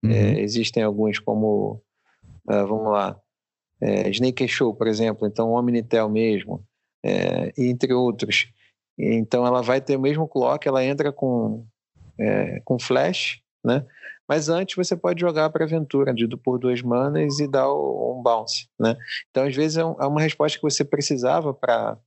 [0.03, 0.11] Uhum.
[0.11, 1.81] É, existem alguns como,
[2.47, 3.19] uh, vamos lá,
[3.81, 6.63] é, Snake Show, por exemplo, então Omnitel mesmo,
[7.03, 8.47] é, entre outros.
[8.97, 11.65] Então ela vai ter o mesmo clock, ela entra com,
[12.19, 13.85] é, com flash, né?
[14.27, 18.23] Mas antes você pode jogar para aventura de, por duas manas e dar o, um
[18.23, 18.97] bounce, né?
[19.29, 21.97] Então às vezes é, um, é uma resposta que você precisava para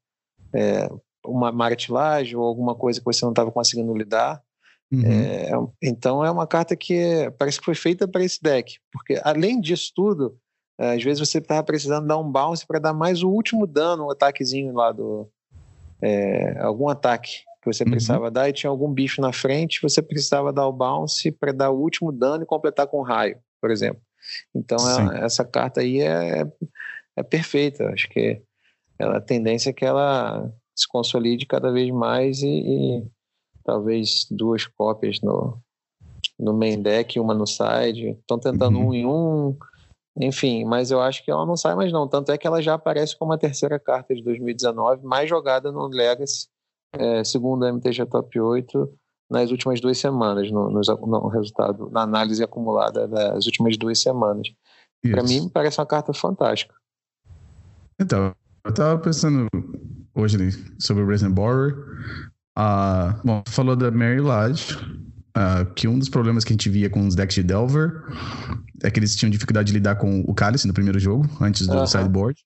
[0.55, 0.89] é,
[1.25, 4.43] uma martilagem ou alguma coisa que você não estava conseguindo lidar.
[4.91, 5.05] Uhum.
[5.05, 5.51] É,
[5.83, 9.93] então é uma carta que parece que foi feita para esse deck, porque além disso
[9.95, 10.39] tudo,
[10.79, 14.11] às vezes você estava precisando dar um bounce para dar mais o último dano, um
[14.11, 15.29] ataquezinho lá do.
[16.01, 17.91] É, algum ataque que você uhum.
[17.91, 18.33] precisava uhum.
[18.33, 21.81] dar e tinha algum bicho na frente, você precisava dar o bounce para dar o
[21.81, 24.01] último dano e completar com raio, por exemplo.
[24.55, 24.79] Então
[25.13, 26.47] é, essa carta aí é,
[27.17, 27.89] é perfeita.
[27.91, 28.43] Acho que
[28.99, 33.07] ela, a tendência é que ela se consolide cada vez mais e, e
[33.65, 35.61] talvez duas cópias no,
[36.39, 38.11] no main deck, uma no side.
[38.11, 38.89] Estão tentando uhum.
[38.89, 39.57] um em um,
[40.21, 42.09] enfim, mas eu acho que ela não sai mais não.
[42.09, 45.87] Tanto é que ela já aparece como a terceira carta de 2019 mais jogada no
[45.87, 46.49] Legacy,
[46.93, 48.93] é, segundo a MTG Top 8,
[49.31, 54.49] nas últimas duas semanas, no, no, no resultado, na análise acumulada das últimas duas semanas.
[55.03, 56.75] Para mim, parece uma carta fantástica.
[58.01, 59.47] Então, eu tava pensando
[60.15, 60.37] hoje
[60.81, 61.77] sobre o Resident Borrower.
[62.59, 64.77] Uh, bom, falou da Mary Lodge,
[65.39, 68.03] uh, que um dos problemas que a gente via com os decks de Delver
[68.83, 71.87] é que eles tinham dificuldade de lidar com o Cálice no primeiro jogo, antes do
[71.87, 72.39] sideboard.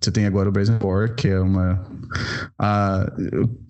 [0.00, 1.80] Você tem agora o Brazen Boar, que é uma.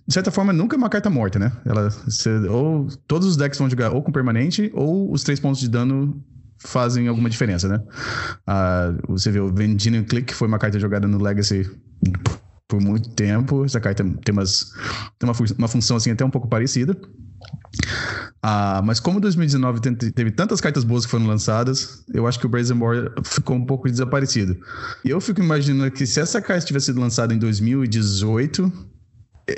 [0.06, 1.52] De certa forma, nunca é uma carta morta, né?
[1.64, 5.60] Ela, você, ou todos os decks vão jogar ou com permanente, ou os três pontos
[5.60, 6.24] de dano
[6.58, 7.82] fazem alguma diferença, né?
[8.48, 11.70] Uh, você vê o Vendino Click, foi uma carta jogada no Legacy
[12.66, 13.64] por muito tempo.
[13.64, 14.72] Essa carta tem, umas,
[15.18, 16.96] tem uma, uma função assim até um pouco parecida.
[18.42, 19.80] Ah, mas como 2019
[20.14, 23.66] teve tantas cartas boas que foram lançadas, eu acho que o Brazen War ficou um
[23.66, 24.56] pouco desaparecido.
[25.04, 28.72] E eu fico imaginando que se essa carta tivesse sido lançada em 2018,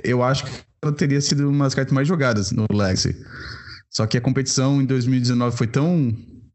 [0.02, 0.50] eu acho que
[0.82, 3.16] ela teria sido uma das cartas mais jogadas no Legacy.
[3.88, 6.12] Só que a competição em 2019 foi tão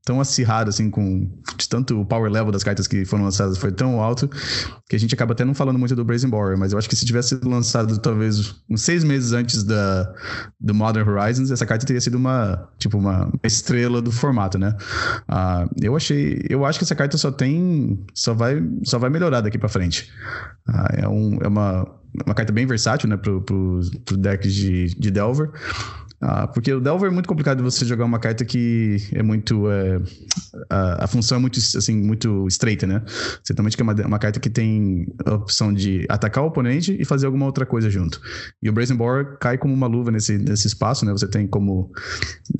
[0.07, 1.29] tão acirrado, assim, com
[1.69, 4.29] tanto o power level das cartas que foram lançadas foi tão alto
[4.89, 6.95] que a gente acaba até não falando muito do Brazen Borer, mas eu acho que
[6.95, 10.09] se tivesse lançado talvez uns seis meses antes da,
[10.61, 14.77] do Modern Horizons, essa carta teria sido uma, tipo, uma estrela do formato, né?
[15.29, 19.41] Uh, eu achei, eu acho que essa carta só tem, só vai, só vai melhorar
[19.41, 20.09] daqui para frente.
[20.69, 21.85] Uh, é, um, é uma,
[22.25, 25.51] uma carta bem versátil, né, pro, pro, pro deck de, de Delver.
[26.19, 29.69] Ah, porque o Delver é muito complicado de você jogar uma carta que é muito.
[29.69, 30.01] É,
[30.67, 33.03] a, a, função é muito, assim, muito estreita, né?
[33.43, 37.05] Você também quer uma, uma carta que tem a opção de atacar o oponente e
[37.05, 38.19] fazer alguma outra coisa junto.
[38.63, 41.11] E o Brazen Boar cai como uma luva nesse, nesse espaço, né?
[41.11, 41.91] Você tem como.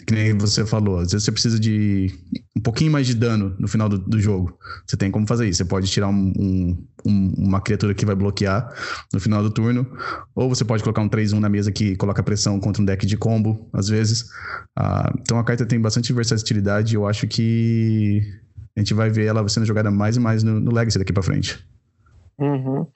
[0.06, 2.14] Que nem você falou, às vezes você precisa de
[2.56, 4.58] um pouquinho mais de dano no final do, do jogo.
[4.86, 5.58] Você tem como fazer isso.
[5.58, 8.68] Você pode tirar um, um, um, uma criatura que vai bloquear
[9.14, 9.86] no final do turno,
[10.36, 13.18] ou você pode colocar um 3-1 na mesa que coloca pressão contra um deck de
[13.48, 14.30] combo, às vezes.
[14.76, 18.22] Ah, então a carta tem bastante versatilidade e eu acho que
[18.76, 21.24] a gente vai ver ela sendo jogada mais e mais no, no Legacy daqui para
[21.24, 21.66] frente.
[22.40, 22.88] Uhum.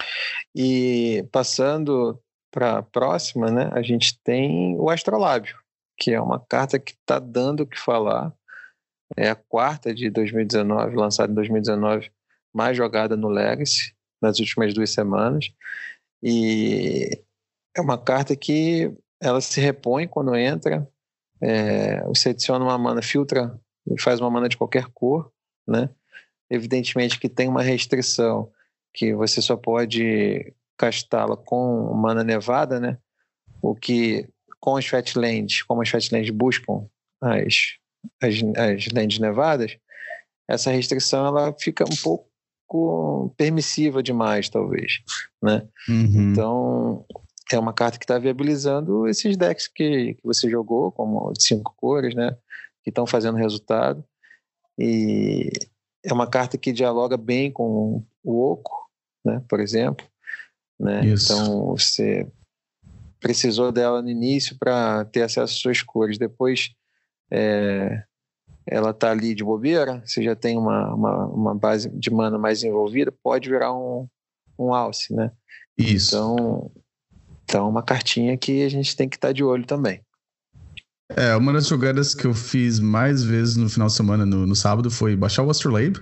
[0.56, 2.20] E passando
[2.52, 5.56] para próxima, né, a gente tem o Astrolábio,
[5.98, 8.34] que é uma carta que está dando o que falar.
[9.18, 12.12] É a quarta de 2019, lançada em 2019,
[12.54, 15.52] mais jogada no Legacy nas últimas duas semanas.
[16.24, 17.22] E
[17.76, 20.88] é uma carta que ela se repõe quando entra.
[21.42, 25.32] É, você adiciona uma mana, filtra e faz uma mana de qualquer cor,
[25.68, 25.90] né?
[26.50, 28.52] Evidentemente que tem uma restrição
[28.94, 32.98] que você só pode castá-la com mana nevada, né?
[33.62, 34.28] O que
[34.60, 36.88] com as Fatlands, como as Fatlands buscam
[37.22, 37.78] as,
[38.22, 39.78] as, as lands nevadas,
[40.48, 45.02] essa restrição ela fica um pouco permissiva demais, talvez,
[45.42, 45.68] né?
[45.88, 46.32] Uhum.
[46.32, 47.06] Então
[47.56, 51.74] é uma carta que está viabilizando esses decks que, que você jogou, como de cinco
[51.76, 52.36] cores, né?
[52.84, 54.04] Que estão fazendo resultado.
[54.78, 55.50] E
[56.04, 58.90] é uma carta que dialoga bem com o Oco,
[59.24, 60.06] né, por exemplo.
[60.80, 61.02] Né?
[61.06, 62.28] Então, você
[63.20, 66.18] precisou dela no início para ter acesso às suas cores.
[66.18, 66.74] Depois,
[67.32, 68.04] é,
[68.66, 72.64] ela está ali de bobeira, você já tem uma, uma, uma, base de mana mais
[72.64, 74.08] envolvida, pode virar um,
[74.58, 75.32] um alce, né?
[75.78, 76.16] Isso.
[76.16, 76.72] Então,
[77.52, 80.00] então, uma cartinha que a gente tem que estar tá de olho também.
[81.10, 84.56] É, uma das jogadas que eu fiz mais vezes no final de semana, no, no
[84.56, 86.00] sábado, foi baixar o Astrolabe.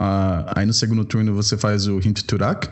[0.00, 2.70] Uh, aí no segundo turno você faz o Hint Turak.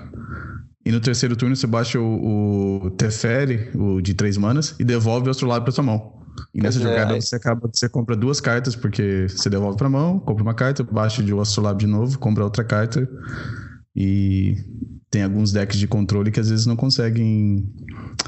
[0.83, 5.29] E no terceiro turno você baixa o, o Teferi, o de três manas, e devolve
[5.29, 6.25] o Astrolabe pra sua mão.
[6.55, 7.21] E nessa é, jogada é.
[7.21, 11.23] você acaba, você compra duas cartas, porque você devolve pra mão, compra uma carta, baixa
[11.23, 13.07] de o Astrolabe de novo, compra outra carta.
[13.95, 14.57] E
[15.11, 17.67] tem alguns decks de controle que às vezes não conseguem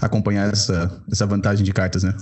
[0.00, 2.16] acompanhar essa, essa vantagem de cartas, né?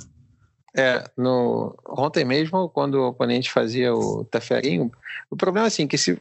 [0.76, 4.90] É, no, ontem mesmo, quando o oponente fazia o Teferinho,
[5.30, 6.12] o problema é assim, que se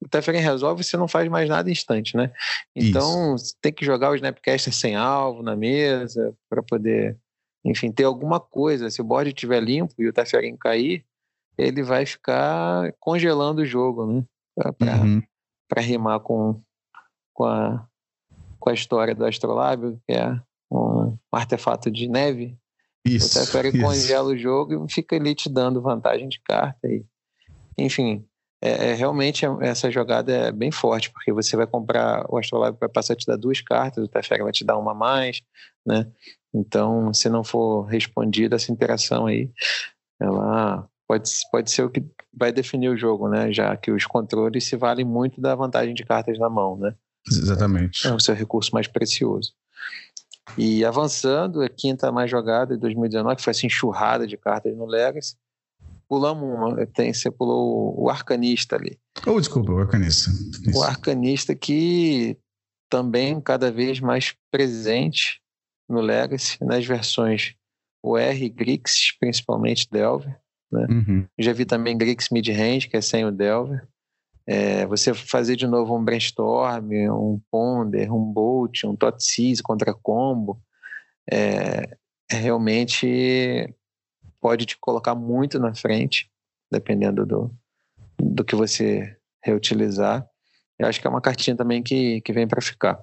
[0.00, 2.30] o Teferen resolve, você não faz mais nada instante, né?
[2.74, 3.56] Então, Isso.
[3.60, 7.16] tem que jogar o Snapcaster sem alvo na mesa para poder,
[7.64, 8.90] enfim, ter alguma coisa.
[8.90, 11.04] Se o board estiver limpo e o Teferen cair,
[11.56, 14.24] ele vai ficar congelando o jogo, né?
[14.54, 15.22] Para uhum.
[15.78, 16.60] rimar com,
[17.36, 17.86] com, a,
[18.58, 22.58] com a história do Astrolábio, que é um artefato de neve
[23.06, 23.28] isso.
[23.28, 26.88] Você prefere congela o jogo e fica ali te dando vantagem de carta.
[26.88, 27.04] E,
[27.78, 28.26] enfim,
[28.60, 32.88] é, é, realmente essa jogada é bem forte, porque você vai comprar o Astrolabe vai
[32.88, 35.40] passar a te dar duas cartas, o Teferi vai te dar uma a mais,
[35.86, 36.10] né?
[36.52, 39.50] Então, se não for respondida essa interação aí,
[40.18, 43.52] ela pode, pode ser o que vai definir o jogo, né?
[43.52, 46.92] Já que os controles se valem muito da vantagem de cartas na mão, né?
[47.30, 48.06] Exatamente.
[48.06, 49.52] É o seu recurso mais precioso.
[50.56, 54.86] E avançando, a quinta mais jogada de 2019, que foi essa enxurrada de cartas no
[54.86, 55.34] Legacy.
[56.08, 58.96] Pulamos uma, tem, você pulou o Arcanista ali.
[59.26, 60.30] Oh, desculpa, o Arcanista.
[60.30, 60.78] Isso.
[60.78, 62.38] O Arcanista que
[62.88, 65.40] também cada vez mais presente
[65.88, 67.56] no Legacy, nas versões
[68.04, 70.38] R Grix, principalmente Delver.
[70.70, 70.86] Né?
[70.88, 71.26] Uhum.
[71.38, 73.86] Já vi também Grix Mid-Range, que é sem o Delver.
[74.48, 80.60] É, você fazer de novo um brainstorm, um ponder, um bolt, um totsies contra combo,
[81.30, 81.96] é,
[82.30, 83.74] realmente
[84.40, 86.30] pode te colocar muito na frente,
[86.70, 87.54] dependendo do,
[88.20, 90.24] do que você reutilizar.
[90.78, 92.98] Eu acho que é uma cartinha também que, que vem para ficar.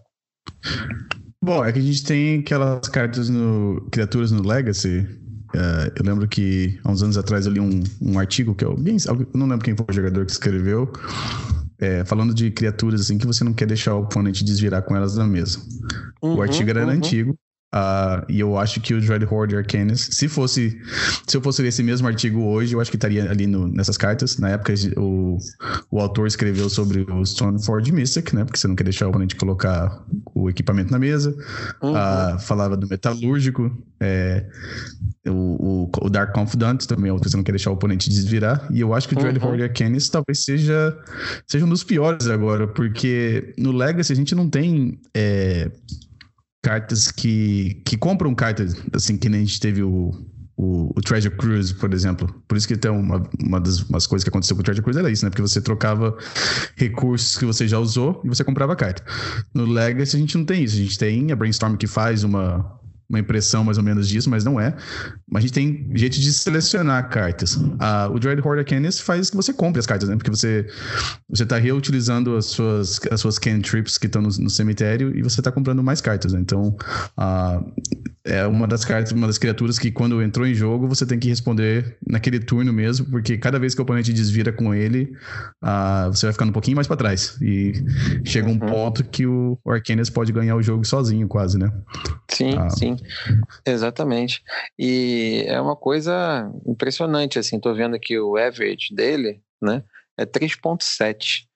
[1.41, 5.05] Bom, é que a gente tem aquelas cartas no criaturas no Legacy
[5.55, 8.75] Uh, eu lembro que há uns anos atrás eu li um, um artigo que eu,
[8.75, 10.91] bem, eu não lembro quem foi o jogador que escreveu,
[11.77, 15.15] é, falando de criaturas assim que você não quer deixar o oponente desvirar com elas
[15.15, 15.59] na mesa.
[16.23, 16.91] Uhum, o artigo era uhum.
[16.91, 17.37] antigo,
[17.73, 20.79] Uh, e eu acho que o Dread Horde Arcanis, se fosse
[21.27, 23.97] se eu fosse ler esse mesmo artigo hoje, eu acho que estaria ali no, nessas
[23.97, 24.37] cartas.
[24.37, 25.39] Na época, o,
[25.89, 28.45] o autor escreveu sobre o Stoneforge Mystic, né?
[28.45, 30.03] Porque você não quer deixar o oponente colocar
[30.35, 31.35] o equipamento na mesa.
[31.81, 31.93] Uhum.
[31.93, 33.75] Uh, falava do Metalúrgico.
[33.99, 34.45] É,
[35.25, 38.67] o, o, o, Dark Confidant também, você não quer deixar o oponente desvirar.
[38.71, 39.49] E eu acho que o uhum.
[39.49, 40.95] Horde Arcanis talvez seja,
[41.47, 44.99] seja um dos piores agora, porque no Legacy a gente não tem.
[45.13, 45.71] É,
[46.63, 50.11] cartas que, que compram cartas, assim, que nem a gente teve o,
[50.55, 52.33] o, o, Treasure Cruise, por exemplo.
[52.47, 54.97] Por isso que tem uma, uma das umas coisas que aconteceu com o Treasure Cruise
[54.97, 55.29] era isso, né?
[55.29, 56.17] Porque você trocava
[56.77, 59.03] recursos que você já usou e você comprava carta.
[59.53, 60.75] No Legacy a gente não tem isso.
[60.77, 62.79] A gente tem a Brainstorm que faz uma,
[63.13, 64.75] uma impressão mais ou menos disso, mas não é.
[65.29, 67.59] Mas a gente tem jeito de selecionar cartas.
[67.79, 70.15] Ah, o Dread Horde Arcanis faz que você compre as cartas, né?
[70.15, 70.65] Porque você
[71.29, 75.39] você está reutilizando as suas as suas cantrips que estão no, no, cemitério e você
[75.39, 76.39] está comprando mais cartas, né?
[76.39, 76.75] Então,
[77.17, 77.61] ah,
[78.25, 81.27] é uma das cartas, uma das criaturas que quando entrou em jogo você tem que
[81.27, 85.13] responder naquele turno mesmo, porque cada vez que o oponente desvira com ele,
[85.61, 87.37] uh, você vai ficando um pouquinho mais para trás.
[87.41, 87.73] E
[88.23, 88.59] chega um uhum.
[88.59, 91.71] ponto que o Arcanis pode ganhar o jogo sozinho, quase, né?
[92.31, 92.95] Sim, uh, sim.
[93.65, 94.43] Exatamente.
[94.77, 99.83] E é uma coisa impressionante, assim, tô vendo aqui o average dele, né?
[100.17, 101.47] É 3.7.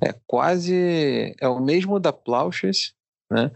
[0.00, 1.34] É quase.
[1.40, 2.92] É o mesmo da Plauchers,
[3.30, 3.50] né?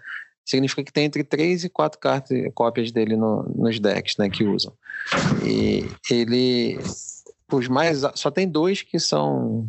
[0.47, 4.45] significa que tem entre três e quatro cartas, cópias dele no, nos decks, né, que
[4.45, 4.73] usam.
[5.45, 6.79] E ele,
[7.53, 9.69] os mais, só tem dois que são,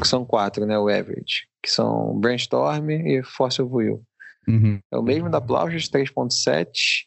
[0.00, 4.02] que são quatro, né, o average, que são Brainstorm e of Will.
[4.48, 4.78] Uhum.
[4.92, 7.06] É o mesmo da Plauchas 3.7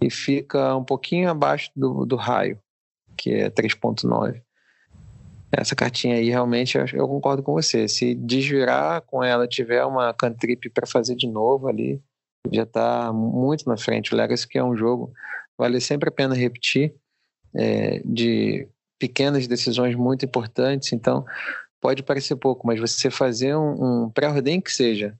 [0.00, 2.58] e fica um pouquinho abaixo do, do raio,
[3.16, 4.42] que é 3.9.
[5.50, 7.86] Essa cartinha aí, realmente, eu, eu concordo com você.
[7.86, 12.02] Se desvirar com ela, tiver uma cantrip para fazer de novo ali,
[12.50, 14.14] já está muito na frente.
[14.14, 15.12] O Legacy que é um jogo
[15.58, 16.94] vale sempre a pena repetir
[17.54, 18.66] é, de
[18.98, 20.92] pequenas decisões muito importantes.
[20.92, 21.24] Então
[21.80, 25.14] pode parecer pouco, mas você fazer um, um pré-ordem que seja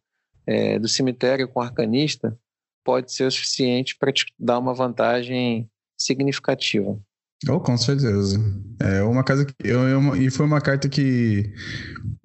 [0.47, 2.37] é, do cemitério com arcanista
[2.85, 6.99] pode ser o suficiente para te dar uma vantagem significativa.
[7.49, 8.41] Oh, com certeza.
[8.81, 11.53] É uma casa que eu, eu, e foi uma carta que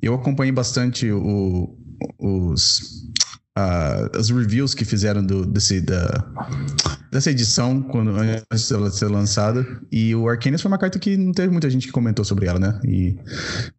[0.02, 1.76] eu acompanhei bastante o,
[2.20, 3.08] os
[3.58, 6.24] uh, as reviews que fizeram do, desse, da,
[7.12, 9.66] dessa edição quando, antes dela ser lançada.
[9.92, 12.60] E o Arcanis foi uma carta que não teve muita gente que comentou sobre ela,
[12.60, 12.80] né?
[12.86, 13.18] E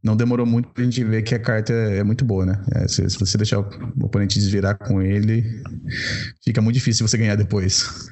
[0.02, 2.64] não demorou muito pra gente ver que a carta é muito boa, né?
[2.74, 3.68] É, se, se, você deixar o
[4.02, 5.44] oponente desvirar com ele,
[6.44, 8.08] fica muito difícil você ganhar depois.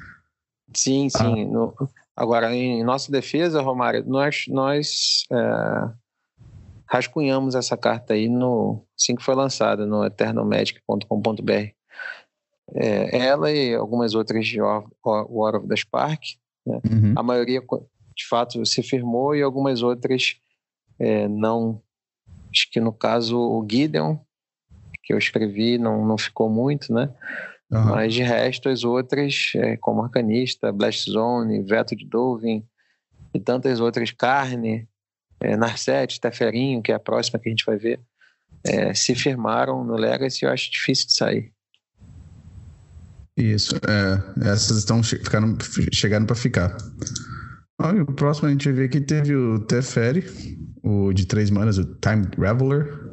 [0.73, 1.17] Sim, sim.
[1.19, 1.29] Ah.
[1.29, 1.73] No,
[2.15, 6.06] agora, em nossa defesa, Romário, nós, nós é
[6.89, 11.51] rascunhamos essa carta aí no assim que foi lançada no eternalmagic.com.br.
[12.73, 16.21] É, ela e algumas outras de War, War of the Spark,
[16.65, 16.81] né?
[16.89, 17.13] uhum.
[17.15, 20.35] a maioria de fato se firmou e algumas outras
[20.99, 21.81] é, não.
[22.51, 24.17] Acho que no caso o Gideon,
[25.03, 27.13] que eu escrevi, não, não ficou muito, né?
[27.69, 27.85] Uhum.
[27.85, 32.65] Mas de resto, as outras, é, como Arcanista, Blast Zone, Veto de Dovin
[33.33, 34.87] e tantas outras, Carne,
[35.39, 37.99] é, Narset, Teferinho, que é a próxima que a gente vai ver,
[38.65, 41.51] é, se firmaram no Legacy, eu acho difícil de sair.
[43.37, 45.55] Isso, é, essas estão ficaram,
[45.93, 46.75] chegaram para ficar.
[47.79, 50.25] Ah, o próximo a gente vê que teve o Teferi,
[50.81, 53.05] o de três manas, o Time Reveler.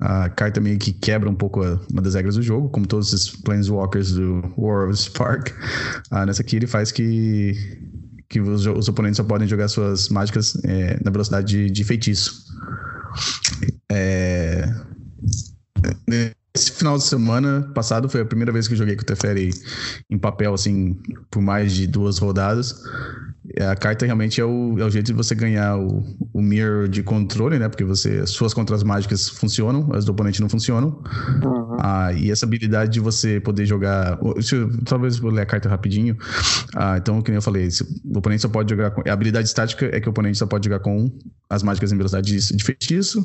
[0.00, 3.30] A carta meio que quebra um pouco uma das regras do jogo, como todos os
[3.30, 5.50] Planeswalkers do War of Spark.
[6.10, 7.54] Ah, nessa aqui ele faz que
[8.28, 12.44] que os, os oponentes só podem jogar suas mágicas é, na velocidade de, de feitiço.
[13.90, 14.70] É,
[16.54, 19.50] esse final de semana passado foi a primeira vez que eu joguei com o Teferi
[20.10, 21.00] em papel, assim,
[21.30, 22.82] por mais de duas rodadas.
[23.56, 27.02] A carta realmente é o, é o jeito de você ganhar o, o mirror de
[27.02, 27.68] controle, né?
[27.68, 31.02] Porque você, suas contras mágicas funcionam, as do oponente não funcionam.
[31.42, 31.76] Uhum.
[31.80, 34.18] Ah, e essa habilidade de você poder jogar.
[34.22, 36.16] Eu, talvez vou ler a carta rapidinho.
[36.74, 37.68] Ah, então, como eu falei,
[38.04, 38.90] o oponente só pode jogar.
[38.90, 41.10] Com, a habilidade estática é que o oponente só pode jogar com
[41.48, 43.24] as mágicas em velocidade de, de feitiço.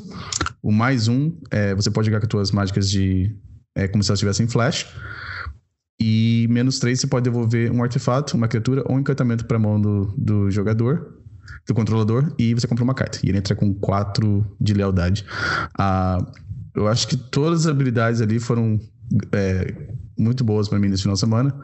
[0.62, 3.30] O mais um, é, você pode jogar com as suas mágicas de.
[3.76, 4.86] É como se elas tivessem flash.
[6.00, 9.60] E menos 3 você pode devolver um artefato, uma criatura ou um encantamento para a
[9.60, 11.20] mão do, do jogador,
[11.66, 13.20] do controlador, e você compra uma carta.
[13.22, 15.24] E ele entra com 4 de lealdade.
[15.78, 16.18] Ah,
[16.74, 18.80] eu acho que todas as habilidades ali foram
[19.32, 19.74] é,
[20.18, 21.54] muito boas para mim nesse final de semana.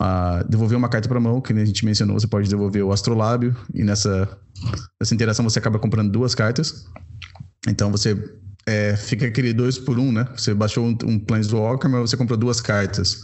[0.00, 3.54] Ah, devolver uma carta para mão, que a gente mencionou, você pode devolver o Astrolábio,
[3.72, 4.28] e nessa,
[5.00, 6.86] nessa interação você acaba comprando duas cartas.
[7.68, 8.16] Então você
[8.66, 10.26] é, fica aquele dois por um, né?
[10.36, 13.20] Você baixou um, um Planeswalker, mas você comprou duas cartas.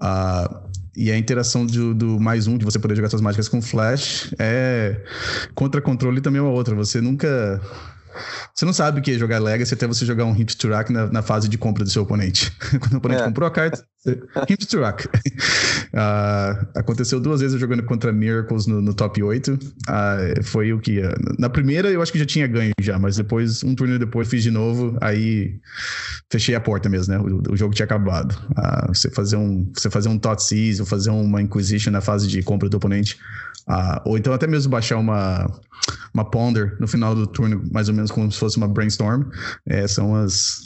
[0.00, 0.62] Ah,
[0.96, 4.34] e a interação do, do, mais um, de você poder jogar suas mágicas com flash,
[4.38, 5.04] é
[5.54, 6.74] contra controle também é uma outra.
[6.74, 7.60] Você nunca.
[8.54, 10.90] Você não sabe o que é jogar Legacy até você jogar um Hit to Rack
[10.90, 12.50] na, na fase de compra do seu oponente.
[12.80, 13.24] Quando o oponente é.
[13.26, 13.84] comprou a carta,
[14.48, 15.06] Hit to Rack.
[15.96, 19.54] Uh, aconteceu duas vezes jogando contra Miracles no, no top 8.
[19.54, 21.00] Uh, ah, foi o que.
[21.00, 24.28] Uh, na primeira eu acho que já tinha ganho já, mas depois, um turno depois,
[24.28, 24.98] fiz de novo.
[25.00, 25.58] Aí
[26.30, 27.18] fechei a porta mesmo, né?
[27.18, 28.38] O, o jogo tinha acabado.
[28.88, 29.72] você fazer um.
[29.74, 33.18] Você fazer um Tot Seize ou fazer uma Inquisition na fase de compra do oponente.
[34.04, 35.50] ou então até mesmo baixar uma,
[36.12, 39.22] uma Ponder no final do turno, mais ou menos como se fosse uma Brainstorm.
[39.64, 40.60] É, são as.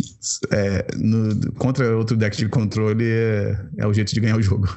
[0.51, 4.69] É, no, contra outro deck de controle é, é o jeito de ganhar o jogo.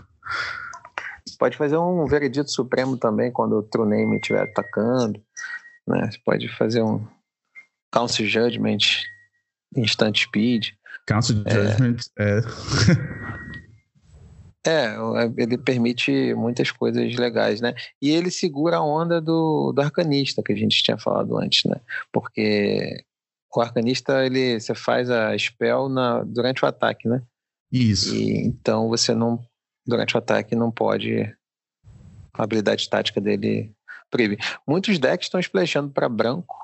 [1.25, 5.21] Você pode fazer um veredito supremo também quando o True Name estiver atacando.
[5.87, 6.09] Né?
[6.11, 7.05] Você pode fazer um
[7.91, 8.79] Council Judgment
[9.75, 10.69] Instant Speed.
[11.07, 12.39] Council Judgment é.
[12.39, 12.41] é.
[14.65, 14.95] é,
[15.37, 17.73] ele permite muitas coisas legais, né?
[18.01, 21.75] E ele segura a onda do, do arcanista que a gente tinha falado antes, né?
[22.11, 23.03] Porque
[23.55, 27.21] o arcanista, ele, você faz a spell na, durante o ataque, né?
[27.71, 28.15] Isso.
[28.15, 29.39] E, então você não
[29.85, 31.35] durante o ataque não pode.
[32.33, 33.71] A habilidade tática dele
[34.09, 34.37] proíbe.
[34.67, 36.55] Muitos decks estão splashando para branco,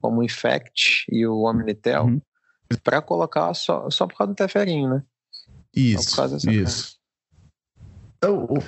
[0.00, 2.20] como o Infect e o Omnitel, uhum.
[2.82, 5.02] para colocar só, só por causa do Teferinho, né?
[5.74, 6.20] Isso.
[6.50, 6.98] isso.
[8.22, 8.58] Eu,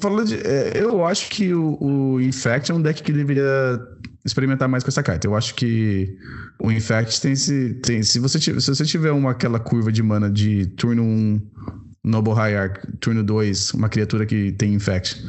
[0.00, 3.78] falando de, é, eu acho que o, o Infect é um deck que deveria
[4.24, 5.26] experimentar mais com essa carta.
[5.26, 6.16] Eu acho que
[6.60, 7.74] o Infect tem se.
[7.74, 11.50] Tem, se, você, se você tiver uma, aquela curva de mana de turno 1
[12.04, 15.22] Noble Hierarch, turno 2, uma criatura que tem Infect.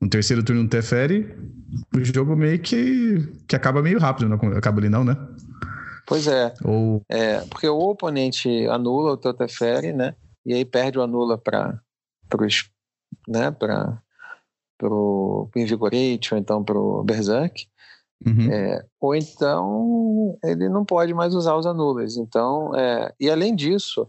[0.00, 1.28] No terceiro turno, Teferi,
[1.94, 5.16] o jogo meio que, que acaba meio rápido, não acaba ali não, né?
[6.06, 6.52] Pois é.
[6.64, 7.02] Ou...
[7.08, 7.40] é.
[7.42, 10.14] Porque o oponente anula o teu Teferi, né?
[10.44, 11.80] E aí perde o anula para
[12.40, 12.70] os
[13.28, 14.00] né, para
[14.78, 17.66] pro Invigorate ou então pro Berserk.
[18.26, 18.50] Uhum.
[18.50, 22.16] É, ou então ele não pode mais usar os anulas.
[22.16, 24.08] Então, é, e além disso,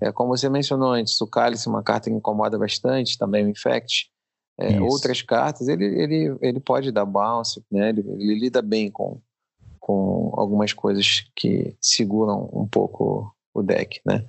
[0.00, 3.48] é, como você mencionou antes, o Cálice é uma carta que incomoda bastante, também o
[3.48, 4.10] Infect.
[4.56, 7.88] É, outras cartas, ele, ele, ele pode dar bounce, né?
[7.88, 9.20] ele, ele lida bem com,
[9.80, 14.24] com algumas coisas que seguram um pouco o deck, né?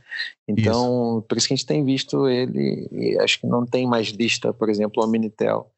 [0.47, 1.22] Então, isso.
[1.28, 4.53] por isso que a gente tem visto ele, e acho que não tem mais lista,
[4.53, 5.72] por exemplo, o Minitel,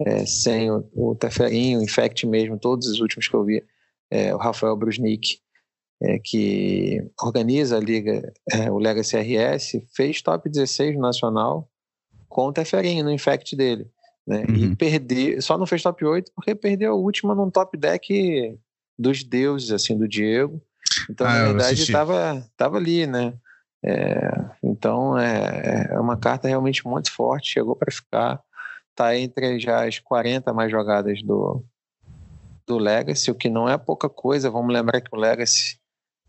[0.00, 3.62] é, sem o, o Teferinho, o Infect mesmo, todos os últimos que eu vi,
[4.10, 5.38] é, o Rafael Brusnik,
[6.04, 11.68] é, que organiza a liga, é, o Legacy RS, fez top 16 no nacional
[12.28, 13.86] com o Teferinho no Infect dele.
[14.26, 14.44] Né?
[14.48, 14.54] Uhum.
[14.54, 18.58] E perdeu, só não fez top 8 porque perdeu a última num top deck
[18.98, 20.60] dos deuses, assim, do Diego.
[21.08, 23.34] Então, ah, na verdade, estava tava ali, né?
[23.82, 24.30] É,
[24.62, 28.40] então, é, é uma carta realmente muito forte, chegou para ficar.
[28.90, 31.64] Está entre já as 40 mais jogadas do,
[32.66, 34.50] do Legacy, o que não é pouca coisa.
[34.50, 35.78] Vamos lembrar que o Legacy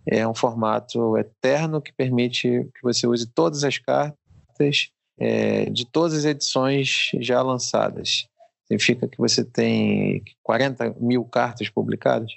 [0.07, 6.13] é um formato eterno que permite que você use todas as cartas é, de todas
[6.13, 8.27] as edições já lançadas.
[8.67, 12.31] Significa que você tem 40 mil cartas publicadas,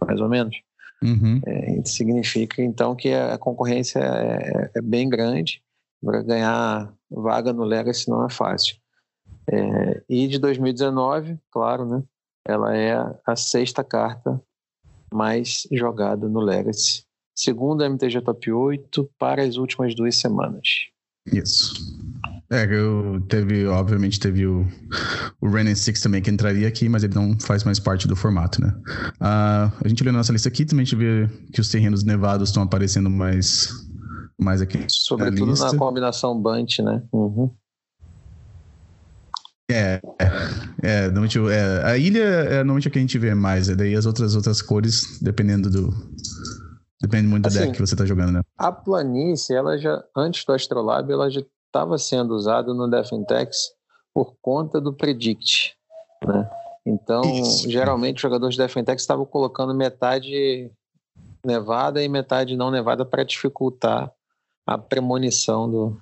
[0.00, 0.56] mais ou menos.
[1.02, 1.40] Uhum.
[1.46, 5.62] É, significa então que a concorrência é, é bem grande.
[6.04, 8.76] Para ganhar vaga no Legacy não é fácil.
[9.50, 12.02] É, e de 2019, claro, né?
[12.46, 12.94] Ela é
[13.26, 14.40] a sexta carta
[15.12, 17.04] mais jogada no Legacy,
[17.34, 20.86] segundo a MTG Top 8 para as últimas duas semanas.
[21.32, 21.74] Isso.
[22.50, 24.64] É, eu teve, obviamente, teve o,
[25.40, 28.60] o Ren Six também que entraria aqui, mas ele não faz mais parte do formato,
[28.60, 28.72] né?
[29.20, 32.04] Uh, a gente olha na nossa lista aqui, também a gente vê que os terrenos
[32.04, 33.68] nevados estão aparecendo mais,
[34.38, 34.78] mais aqui.
[34.88, 37.02] Sobretudo na, na combinação Bunt, né?
[37.12, 37.50] Uhum.
[39.68, 40.00] É, é,
[40.82, 43.96] é, normalmente, é, a ilha é normalmente a que a gente vê mais, é daí
[43.96, 45.90] as outras outras cores, dependendo do.
[47.00, 48.40] Depende muito do assim, deck que você está jogando, né?
[48.56, 53.72] A planície, ela já, antes do Astrolabe, ela já estava sendo usado no Defentex
[54.14, 55.74] por conta do Predict,
[56.24, 56.48] né?
[56.86, 57.68] Então, Isso.
[57.68, 60.70] geralmente, os jogadores de Defentex estavam colocando metade
[61.44, 64.10] nevada e metade não nevada para dificultar
[64.64, 65.98] a premonição do,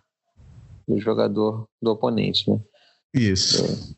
[0.87, 2.61] do jogador, do oponente, né?
[3.15, 3.91] Isso.
[3.91, 3.95] É.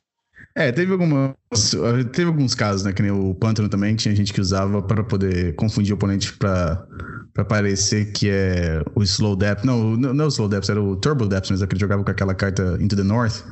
[0.56, 1.34] É, teve algumas.
[2.12, 2.90] Teve alguns casos, né?
[2.90, 6.86] Que nem o Pântano também, tinha gente que usava para poder confundir o oponente para
[7.46, 9.64] parecer que é o Slow Depth.
[9.64, 12.02] Não, não, é o Slow Depth, era o Turbo Depth, mas é que ele jogava
[12.02, 13.44] com aquela carta Into the North.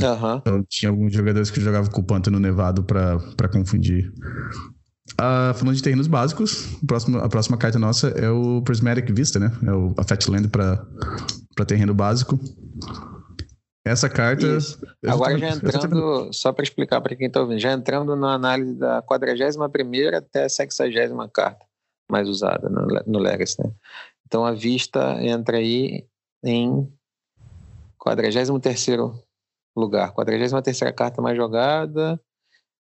[0.00, 0.36] Uhum.
[0.36, 4.12] Então tinha alguns jogadores que jogavam com o Pântano Nevado para confundir.
[5.14, 9.40] Uh, falando de terrenos básicos, a próxima, a próxima carta nossa é o Prismatic Vista,
[9.40, 9.50] né?
[9.66, 12.38] É o, a Fatland para terreno básico.
[13.88, 14.46] Essa carta.
[14.46, 14.78] Isso.
[15.06, 19.00] Agora, já entrando, só para explicar para quem está ouvindo, já entrando na análise da
[19.02, 21.64] 41 até a 60 carta
[22.10, 23.62] mais usada no, no Legacy.
[23.62, 23.70] Né?
[24.26, 26.06] Então, a vista entra aí
[26.44, 26.90] em
[27.98, 28.48] 43
[29.76, 30.12] lugar.
[30.12, 30.52] 43
[30.94, 32.20] carta mais jogada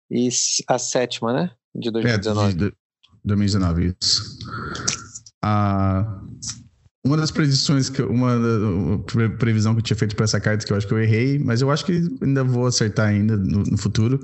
[0.10, 0.30] e
[0.68, 1.52] a sétima, né?
[1.76, 2.50] De 2019.
[2.50, 2.78] É, de, de
[3.24, 4.38] 2019, isso.
[5.42, 6.22] Ah,
[7.08, 8.32] uma das predições que uma,
[9.40, 11.62] previsão que eu tinha feito para essa carta que eu acho que eu errei, mas
[11.62, 14.20] eu acho que ainda vou acertar ainda no, no futuro,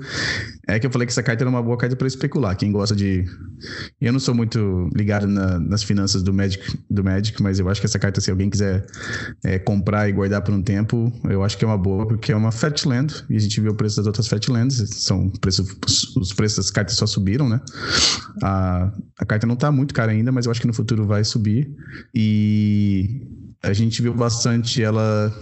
[0.68, 2.56] é que eu falei que essa carta era uma boa carta para especular.
[2.56, 3.24] Quem gosta de
[4.00, 7.80] eu não sou muito ligado na, nas finanças do Magic, do Magic, mas eu acho
[7.80, 8.84] que essa carta se alguém quiser
[9.44, 12.36] é, comprar e guardar por um tempo, eu acho que é uma boa porque é
[12.36, 15.64] uma Fatland e a gente viu o preço das outras Fatlands, são preço,
[16.16, 17.60] os preços das cartas só subiram, né?
[18.42, 21.24] A, a carta não está muito cara ainda, mas eu acho que no futuro vai
[21.24, 21.70] subir
[22.14, 22.73] e
[23.62, 25.32] a gente viu bastante ela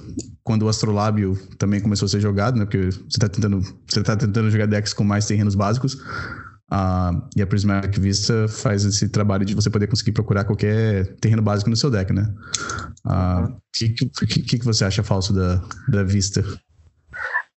[0.44, 2.64] quando o Astrolábio também começou a ser jogado, né?
[2.64, 5.94] Porque você está tentando, você tá tentando jogar decks com mais terrenos básicos.
[6.72, 11.42] Uh, e a Prismatic Vista faz esse trabalho de você poder conseguir procurar qualquer terreno
[11.42, 12.32] básico no seu deck, né?
[13.04, 16.42] O uh, ah, que, que, que, você acha falso da, da Vista?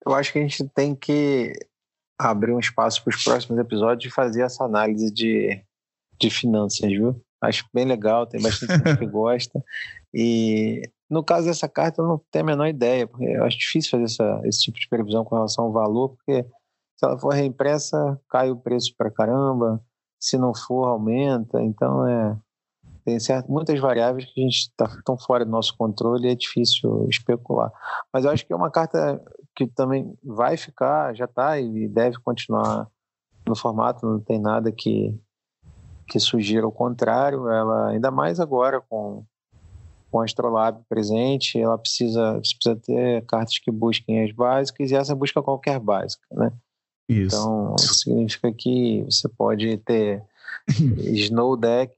[0.05, 1.53] Eu acho que a gente tem que
[2.17, 5.61] abrir um espaço para os próximos episódios e fazer essa análise de,
[6.19, 7.21] de finanças, viu?
[7.43, 9.63] Acho bem legal, tem bastante gente que gosta.
[10.13, 13.91] E no caso dessa carta, eu não tenho a menor ideia, porque eu acho difícil
[13.91, 16.43] fazer essa, esse tipo de previsão com relação ao valor, porque
[16.95, 19.83] se ela for reimpressa, cai o preço para caramba,
[20.19, 21.61] se não for, aumenta.
[21.61, 22.37] Então, é,
[23.03, 26.35] tem certo, muitas variáveis que a gente está tão fora do nosso controle e é
[26.35, 27.71] difícil especular.
[28.11, 29.21] Mas eu acho que é uma carta
[29.55, 32.87] que também vai ficar, já está e deve continuar
[33.45, 35.13] no formato, não tem nada que
[36.07, 37.49] que sugira o contrário.
[37.49, 39.23] Ela, ainda mais agora com,
[40.11, 45.15] com o Astrolab presente, ela precisa, precisa ter cartas que busquem as básicas e essa
[45.15, 46.51] busca qualquer básica, né?
[47.09, 47.35] Isso.
[47.35, 50.23] Então, isso significa que você pode ter
[50.97, 51.95] Snow Deck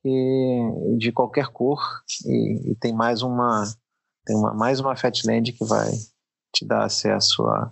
[0.97, 1.79] de qualquer cor
[2.25, 3.63] e, e, tem mais uma
[4.25, 5.91] tem uma, mais uma Fatland que vai
[6.51, 7.71] te dar acesso a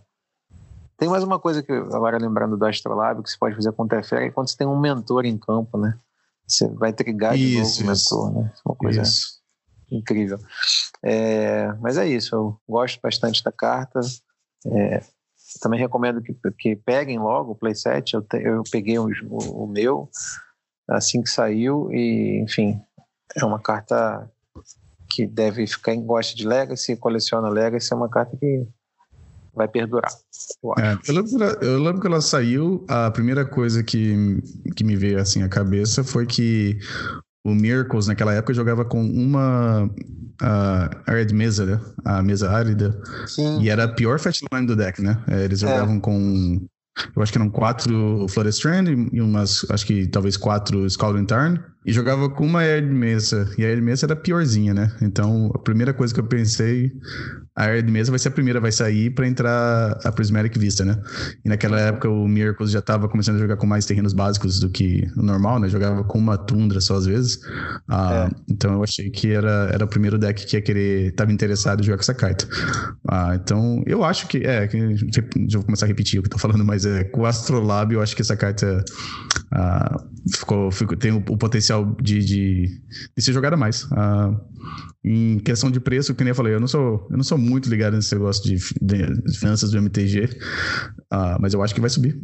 [0.98, 3.88] tem mais uma coisa que agora lembrando do Astrolab que você pode fazer com o
[3.88, 5.98] Teferi quando você tem um mentor em campo, né?
[6.54, 8.16] Você vai trigar de isso, novo isso.
[8.16, 8.54] mentor, né?
[8.66, 9.42] Uma coisa isso.
[9.92, 10.40] incrível.
[11.04, 14.00] É, mas é isso, eu gosto bastante da carta.
[14.68, 15.04] É,
[15.60, 18.14] também recomendo que, que peguem logo o playset.
[18.14, 20.10] Eu, te, eu peguei o, o, meu
[20.88, 22.80] assim que saiu e, enfim,
[23.36, 24.30] é uma carta
[25.10, 28.68] que deve ficar em gosta de Legacy, coleciona Legacy, é uma carta que
[29.54, 30.12] vai perdurar.
[30.64, 34.42] Eu, é, eu, lembro, eu, lembro, que ela saiu, a primeira coisa que,
[34.76, 36.78] que me veio assim à cabeça foi que
[37.46, 41.82] o Miracles naquela época jogava com uma uh, Arid Mesa, né?
[42.06, 43.00] A mesa árida.
[43.28, 43.62] Sim.
[43.62, 45.22] E era a pior Fatline do deck, né?
[45.28, 45.68] É, eles é.
[45.68, 46.00] jogavam é.
[46.00, 46.66] com
[47.16, 51.60] eu acho que eram quatro Florestrand e umas, acho que talvez quatro Scalding Tarn.
[51.86, 53.50] E jogava com uma Air de mesa.
[53.58, 54.96] E a Air de mesa era piorzinha, né?
[55.02, 56.94] Então, a primeira coisa que eu pensei,
[57.56, 60.86] a Air de mesa vai ser a primeira, vai sair para entrar a Prismatic Vista,
[60.86, 60.98] né?
[61.44, 64.70] E naquela época o Miracles já estava começando a jogar com mais terrenos básicos do
[64.70, 65.68] que o normal, né?
[65.68, 67.40] Jogava com uma Tundra só às vezes.
[67.88, 68.36] Ah, é.
[68.50, 71.84] Então eu achei que era, era o primeiro deck que ia querer, estava interessado em
[71.84, 72.48] jogar com essa carta.
[73.10, 74.96] Ah, então eu acho que, é, que,
[75.50, 77.94] já vou começar a repetir o que eu tô falando, mas é, com o Astrolab
[77.94, 78.84] eu acho que essa carta
[79.52, 80.04] ah,
[80.36, 82.82] ficou, ficou, tem o, o potencial de, de,
[83.16, 83.88] de, ser jogada mais.
[83.92, 84.32] Ah,
[85.04, 87.70] em questão de preço, que nem eu falei, eu não sou, eu não sou muito
[87.70, 90.30] ligado nesse negócio de, de, finanças do MTG,
[91.12, 92.20] ah, mas eu acho que vai subir.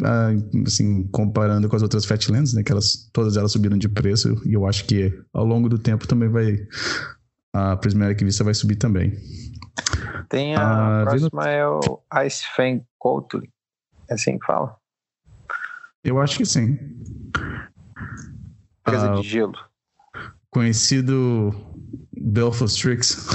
[0.65, 4.53] Assim, comparando com as outras Fatlands, né, que elas, todas elas subiram de preço, e
[4.53, 6.57] eu acho que ao longo do tempo também vai.
[7.51, 9.13] A Prismatic Vista vai subir também.
[10.29, 11.79] Tem a, a próxima é o
[12.25, 13.49] Ice Fang Coldly.
[14.09, 14.75] É assim que fala?
[16.03, 16.77] Eu acho que sim.
[18.83, 19.53] Presa uh, de gelo.
[20.49, 21.53] Conhecido
[22.11, 23.27] Belfast Strix.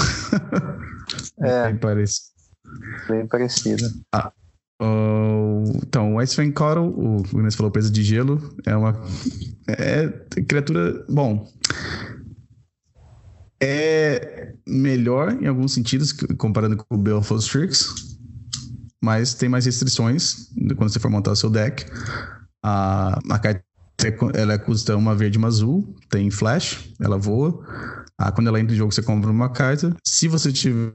[1.39, 1.67] é.
[1.71, 2.35] Bem parecido.
[3.07, 3.83] Bem parecido.
[4.11, 4.31] Ah.
[4.81, 9.01] Uh, então, o Ice Coral, o Inês falou presa de gelo, é uma
[9.67, 10.07] é
[10.41, 11.05] criatura.
[11.07, 11.49] Bom,
[13.61, 18.14] é melhor em alguns sentidos comparando com o Belfast Strix,
[19.03, 21.85] mas tem mais restrições quando você for montar o seu deck.
[22.63, 23.63] A, a carta
[24.33, 27.65] ela custa uma verde e uma azul, tem flash, ela voa.
[28.17, 29.95] Ah, quando ela entra em jogo, você compra uma carta.
[30.05, 30.93] Se você tiver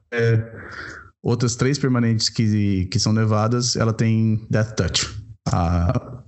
[1.22, 5.10] outras três permanentes que, que são nevadas, ela tem Death Touch.
[5.48, 6.22] Ah,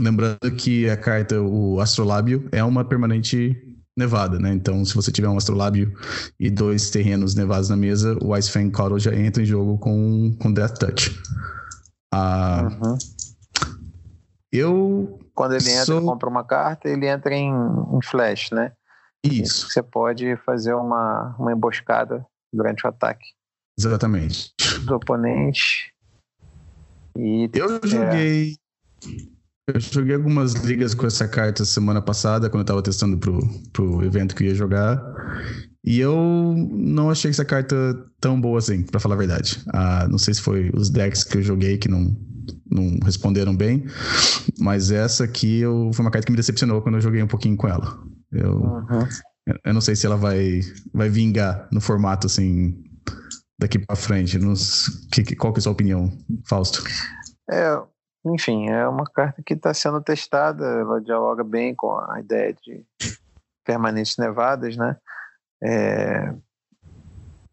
[0.00, 4.52] lembrando que a carta, o Astrolábio, é uma permanente nevada, né?
[4.52, 5.92] Então, se você tiver um Astrolábio
[6.38, 10.34] e dois terrenos nevados na mesa, o Ice Fang Coral já entra em jogo com,
[10.40, 11.22] com Death Touch.
[12.12, 12.98] Ah, uhum.
[14.52, 15.18] Eu.
[15.34, 16.02] Quando ele entra, sou...
[16.02, 18.72] compra uma carta, ele entra em, em flash, né?
[19.24, 19.70] Isso.
[19.70, 23.24] Você pode fazer uma, uma emboscada durante o ataque.
[23.78, 24.52] Exatamente.
[24.84, 25.92] Do oponente.
[27.16, 27.86] E, eu é...
[27.86, 28.56] joguei.
[29.68, 33.38] Eu joguei algumas ligas com essa carta semana passada, quando eu tava testando pro,
[33.72, 35.00] pro evento que eu ia jogar.
[35.84, 37.76] E eu não achei essa carta
[38.20, 39.62] tão boa assim, para falar a verdade.
[39.72, 42.16] Ah, não sei se foi os decks que eu joguei que não,
[42.68, 43.84] não responderam bem,
[44.58, 47.56] mas essa aqui eu, foi uma carta que me decepcionou quando eu joguei um pouquinho
[47.56, 48.02] com ela.
[48.32, 49.06] Eu, uhum.
[49.64, 50.60] eu não sei se ela vai,
[50.92, 52.82] vai vingar no formato assim
[53.60, 54.38] daqui para frente.
[54.38, 56.12] Nos, que, qual que é a sua opinião,
[56.48, 56.82] Fausto?
[57.50, 57.80] É,
[58.24, 62.84] enfim, é uma carta que está sendo testada, ela dialoga bem com a ideia de
[63.64, 64.96] permanentes nevadas, né?
[65.62, 66.34] É,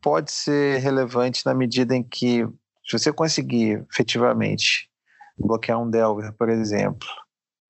[0.02, 2.46] pode ser relevante na medida em que,
[2.86, 4.90] se você conseguir efetivamente
[5.38, 7.08] bloquear um Delver, por exemplo,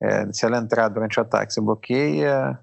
[0.01, 2.59] é, se ela entrar durante o ataque, você bloqueia,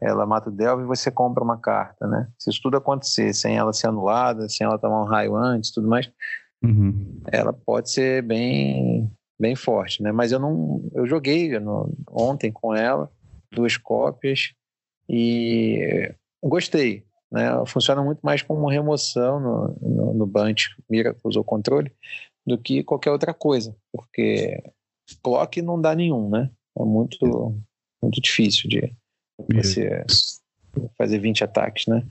[0.00, 2.28] ela mata o Delver e você compra uma carta, né?
[2.38, 5.88] Se isso tudo acontecer sem ela ser anulada, sem ela tomar um raio antes, tudo
[5.88, 6.10] mais,
[6.62, 7.20] uhum.
[7.30, 9.10] ela pode ser bem
[9.42, 10.12] bem forte, né?
[10.12, 13.10] Mas eu não, eu joguei no, ontem com ela
[13.50, 14.52] duas cópias
[15.08, 17.50] e gostei, né?
[17.66, 21.92] Funciona muito mais como remoção no, no, no Bunch Miracles ou controle
[22.46, 24.62] do que qualquer outra coisa, porque
[25.22, 26.48] clock não dá nenhum, né?
[26.78, 27.52] É muito
[28.00, 28.94] muito difícil de
[29.52, 30.04] você
[30.96, 32.06] fazer 20 ataques, né?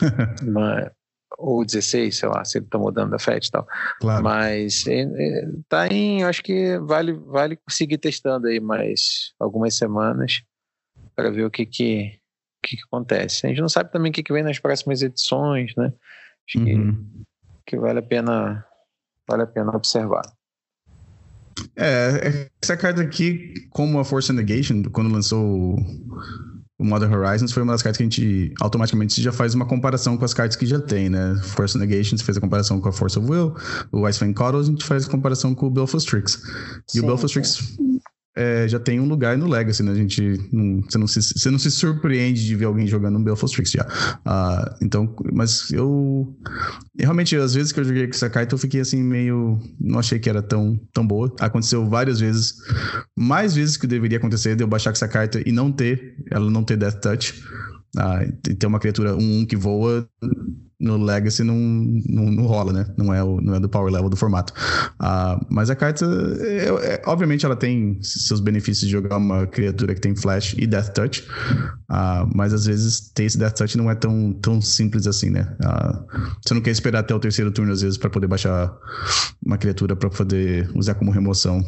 [0.42, 0.90] Mas,
[1.38, 3.66] ou 16, sei lá, se ele tomou dano da FET e tal.
[4.00, 4.22] Claro.
[4.22, 10.42] Mas é, é, tá em, acho que vale, vale seguir testando aí mais algumas semanas
[11.14, 12.18] para ver o que que,
[12.62, 13.46] que que, acontece.
[13.46, 15.92] A gente não sabe também o que, que vem nas próximas edições, né?
[16.48, 17.24] Acho uhum.
[17.66, 18.64] que, que vale a pena
[19.28, 20.24] vale a pena observar.
[21.76, 25.76] É, essa carta aqui, como a Force Negation, quando lançou
[26.84, 30.16] o Modern Horizons foi uma das cartas que a gente automaticamente já faz uma comparação
[30.18, 31.40] com as cartas que já tem, né?
[31.42, 33.54] Force Negation, você fez a comparação com a Force of Will,
[33.90, 36.42] o Icefang Coddle, a gente faz a comparação com o Belfast Tricks.
[36.88, 37.76] E sim, o Belfast Tricks
[38.36, 39.92] é, já tem um lugar no Legacy, né?
[39.92, 40.20] A gente
[40.52, 43.72] não, você, não se, você não se surpreende de ver alguém jogando um Belfast Tricks
[43.72, 43.86] já.
[44.26, 46.36] Uh, então, mas eu,
[46.98, 49.58] realmente, às vezes que eu joguei com essa carta, eu fiquei assim meio.
[49.80, 51.32] Não achei que era tão, tão boa.
[51.38, 52.54] Aconteceu várias vezes,
[53.16, 56.50] mais vezes que deveria acontecer, de eu baixar com essa carta e não ter, ela
[56.50, 57.34] não ter Death Touch.
[57.96, 60.08] Uh, e ter uma criatura 1-1 um, que voa
[60.80, 62.86] no Legacy não, não, não, rola, né?
[62.96, 64.52] Não é, o, não é do power level do formato.
[65.00, 66.04] Uh, mas a carta,
[66.40, 70.66] é, é, obviamente, ela tem seus benefícios de jogar uma criatura que tem flash e
[70.66, 71.26] death touch,
[71.90, 75.56] uh, mas às vezes ter esse death touch não é tão, tão simples assim, né?
[75.62, 76.04] Uh,
[76.44, 78.70] você não quer esperar até o terceiro turno, às vezes, para poder baixar
[79.44, 81.64] uma criatura para poder usar como remoção.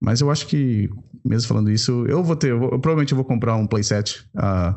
[0.00, 0.88] Mas eu acho que,
[1.24, 4.26] mesmo falando isso, eu vou ter, eu, eu provavelmente eu vou comprar um playset.
[4.34, 4.74] Uh,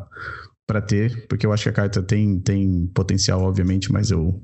[0.67, 4.39] para ter, porque eu acho que a carta tem, tem potencial, obviamente, mas eu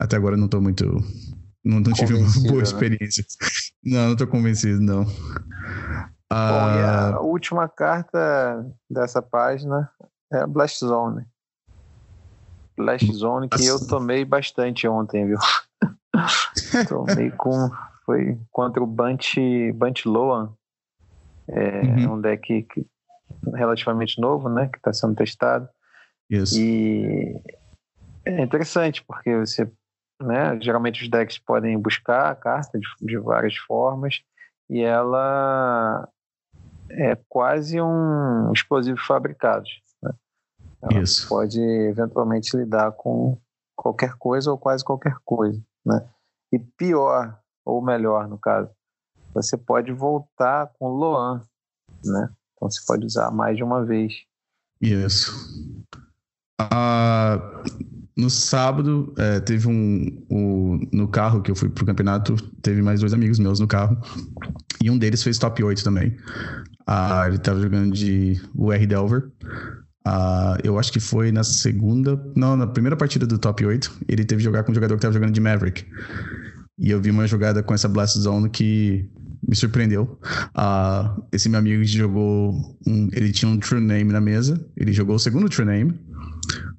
[0.00, 0.84] até agora não tô muito.
[1.64, 2.62] Não, não tive uma boa né?
[2.62, 3.24] experiência.
[3.84, 5.02] Não, não tô convencido, não.
[5.02, 5.10] Bom,
[6.30, 9.90] ah, e a última carta dessa página
[10.32, 11.26] é a Blast Zone.
[12.76, 15.38] Blast Zone que eu tomei bastante ontem, viu?
[16.88, 17.68] tomei com.
[18.06, 20.54] Foi contra o Bunch, Bunch Loan.
[21.48, 22.14] É uhum.
[22.14, 22.86] um deck que
[23.54, 25.68] relativamente novo, né, que está sendo testado.
[26.30, 26.58] Isso.
[26.58, 27.40] E
[28.24, 29.70] é interessante porque você,
[30.20, 34.22] né, geralmente os decks podem buscar a carta de, de várias formas
[34.70, 36.08] e ela
[36.90, 39.64] é quase um explosivo fabricado.
[40.02, 40.12] Né?
[40.82, 41.28] Ela Isso.
[41.28, 43.38] pode eventualmente lidar com
[43.76, 46.08] qualquer coisa ou quase qualquer coisa, né?
[46.52, 48.70] E pior ou melhor no caso,
[49.34, 51.42] você pode voltar com Loan,
[52.04, 52.30] né?
[52.62, 54.12] Então você pode usar mais de uma vez.
[54.80, 55.32] Isso.
[56.60, 57.40] Ah,
[58.16, 60.88] no sábado, é, teve um, um.
[60.92, 63.98] No carro que eu fui pro campeonato, teve mais dois amigos meus no carro.
[64.80, 66.16] E um deles fez top 8 também.
[66.86, 69.28] Ah, ele tava jogando de UR Delver.
[70.04, 72.20] Ah, eu acho que foi na segunda.
[72.36, 74.02] Não, na primeira partida do top 8.
[74.08, 75.84] Ele teve que jogar com um jogador que tava jogando de Maverick.
[76.78, 79.10] E eu vi uma jogada com essa Blast Zone que
[79.46, 80.18] me surpreendeu.
[80.56, 82.52] Uh, esse meu amigo jogou.
[82.86, 84.64] Um, ele tinha um True Name na mesa.
[84.76, 85.98] Ele jogou o segundo True Name.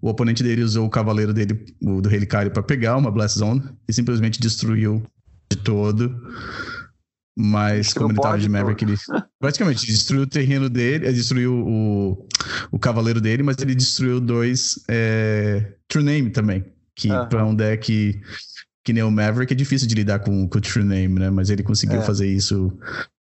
[0.01, 3.63] O oponente dele usou o cavaleiro dele, o do Relicário, para pegar uma Blast Zone
[3.87, 5.03] e simplesmente destruiu
[5.51, 6.15] de todo.
[7.35, 8.95] Mas como ele tava de Maverick, ele
[9.39, 12.27] praticamente destruiu o terreno dele, destruiu o,
[12.71, 16.65] o cavaleiro dele, mas ele destruiu dois é, True Name também.
[16.95, 17.27] Que uhum.
[17.27, 18.21] para um deck
[18.83, 21.29] que nem o Maverick é difícil de lidar com, com o True Name, né?
[21.29, 22.01] Mas ele conseguiu é.
[22.01, 22.77] fazer isso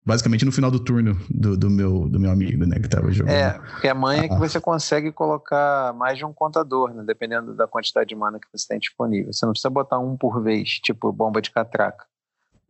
[0.06, 2.80] basicamente no final do turno do, do, meu, do meu amigo, né?
[2.80, 3.34] Que tava jogando.
[3.34, 4.26] É, porque a manha ah.
[4.26, 4.40] é que ah.
[4.40, 7.04] você consegue colocar mais de um contador, né?
[7.06, 9.34] Dependendo da quantidade de mana que você tem disponível.
[9.34, 12.06] Você não precisa botar um por vez, tipo bomba de catraca.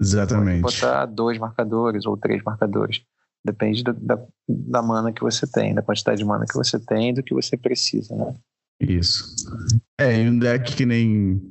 [0.02, 0.62] Exatamente.
[0.62, 3.02] Pode botar dois marcadores ou três marcadores.
[3.46, 7.10] Depende do, da, da mana que você tem, da quantidade de mana que você tem
[7.10, 8.34] e do que você precisa, né?
[8.80, 9.36] Isso.
[10.00, 11.42] É, em um deck que nem.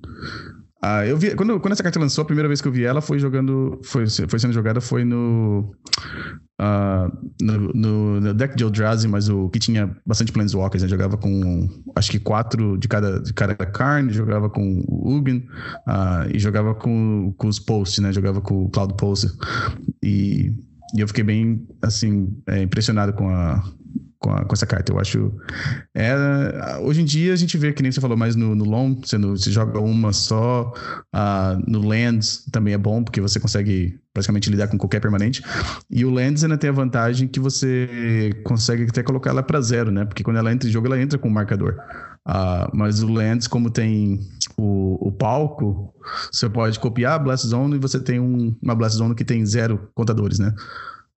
[0.81, 1.35] Ah, eu vi.
[1.35, 3.81] Quando, quando essa carta lançou, a primeira vez que eu vi ela foi jogando.
[3.83, 5.75] Foi, foi sendo jogada foi no.
[6.61, 10.89] Uh, no, no, no, deck de Eldrazi, mas o que tinha bastante Planeswalkers, né?
[10.89, 15.39] Jogava com acho que quatro de cada, de cada carne, jogava com o Ugin
[15.87, 18.13] uh, e jogava com, com os Posts, né?
[18.13, 19.29] Jogava com o Cloud Post.
[20.03, 20.53] E,
[20.95, 23.63] e eu fiquei bem, assim, é, impressionado com a,
[24.19, 24.93] com, a, com, essa carta.
[24.93, 25.33] Eu acho.
[25.95, 26.15] É,
[26.81, 29.17] hoje em dia a gente vê, que nem você falou, mais no, no long, você,
[29.17, 30.73] no, você joga uma só.
[31.15, 35.43] Uh, no lands também é bom, porque você consegue praticamente lidar com qualquer permanente.
[35.91, 39.91] E o lands ainda tem a vantagem que você consegue até colocar ela para zero,
[39.91, 40.05] né?
[40.05, 41.77] Porque quando ela entra em jogo, ela entra com o marcador.
[42.27, 44.21] Uh, mas o lands, como tem
[44.57, 45.95] o, o, palco,
[46.31, 49.47] você pode copiar a Blast Zone e você tem um, uma Blast Zone que tem
[49.47, 50.53] zero contadores, né?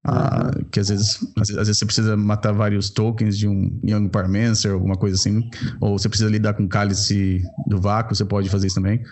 [0.03, 3.79] Ah, que às vezes, às vezes, às vezes você precisa matar vários tokens de um
[3.83, 5.47] Young Parmancer, alguma coisa assim,
[5.79, 9.03] ou você precisa lidar com o cálice do vácuo, você pode fazer isso também.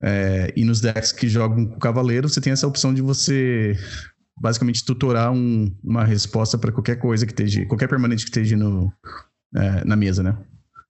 [0.00, 3.76] É, e nos decks que jogam com cavaleiro, você tem essa opção de você
[4.40, 8.90] basicamente tutorar um, uma resposta para qualquer coisa que esteja, qualquer permanente que esteja no,
[9.54, 10.38] é, na mesa, né?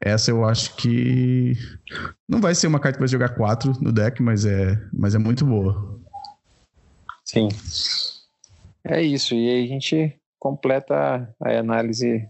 [0.01, 1.57] Essa eu acho que
[2.29, 5.19] não vai ser uma carta que vai jogar quatro no deck, mas é, mas é
[5.19, 5.99] muito boa.
[7.25, 7.49] Sim.
[8.85, 12.29] É isso, e aí a gente completa a análise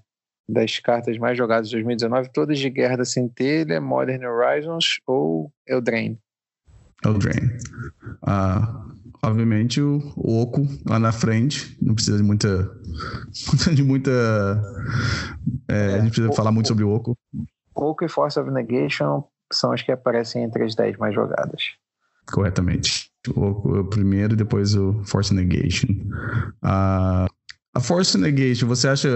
[0.49, 6.18] das cartas mais jogadas de 2019, todas de Guerra da Centelha, Modern Horizons ou Eldraine.
[7.05, 7.59] Eldraine.
[8.22, 8.86] Ah,
[9.22, 12.70] obviamente o, o Oco lá na frente, não precisa de muita.
[13.74, 14.11] de muita.
[15.68, 17.16] É, é, a gente precisa o, falar muito sobre o Oco.
[17.74, 19.22] Oco e Force of Negation
[19.53, 21.62] são as que aparecem entre as 10 mais jogadas.
[22.26, 25.88] Corretamente o, o primeiro e depois o Force Negation.
[26.62, 27.28] Uh,
[27.74, 29.08] a Force Negation, você acha.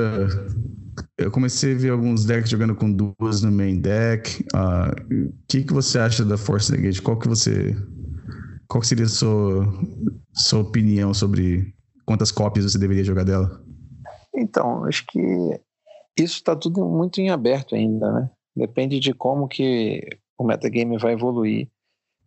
[1.19, 4.45] Eu comecei a ver alguns decks jogando com duas no main deck.
[4.55, 7.03] Ah, o uh, que, que você acha da Force Negation?
[7.03, 7.77] Qual que você.
[8.69, 9.67] Qual seria a sua,
[10.33, 11.75] sua opinião sobre
[12.07, 13.63] quantas cópias você deveria jogar dela?
[14.35, 15.21] Então, acho que
[16.19, 18.31] isso está tudo muito em aberto ainda, né?
[18.57, 20.07] Depende de como que
[20.39, 21.69] o metagame vai evoluir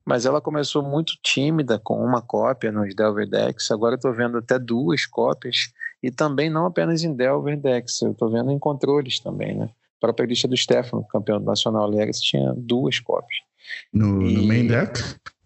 [0.06, 3.72] mas ela começou muito tímida com uma cópia nos Delver Decks.
[3.72, 5.72] Agora estou vendo até duas cópias
[6.04, 9.66] e também não apenas em Delver Decks, eu estou vendo em controles também, né?
[9.66, 13.40] A própria lista do Stefano, campeão nacional Legacy, tinha duas cópias.
[13.92, 14.38] No, e...
[14.38, 15.02] no main deck?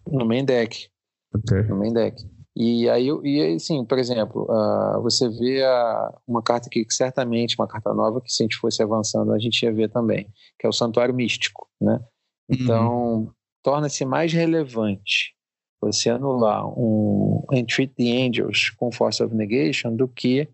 [0.05, 0.89] No main deck.
[1.33, 1.63] Ok.
[1.63, 2.21] No main deck.
[2.53, 7.55] E aí, e aí sim, por exemplo, uh, você vê a, uma carta que certamente,
[7.57, 10.27] uma carta nova, que se a gente fosse avançando, a gente ia ver também,
[10.59, 12.01] que é o Santuário Místico, né?
[12.49, 12.57] Uhum.
[12.59, 13.31] Então, uhum
[13.63, 15.35] torna-se mais relevante
[15.81, 20.47] você anular um Entreat the Angels com Force of Negation do que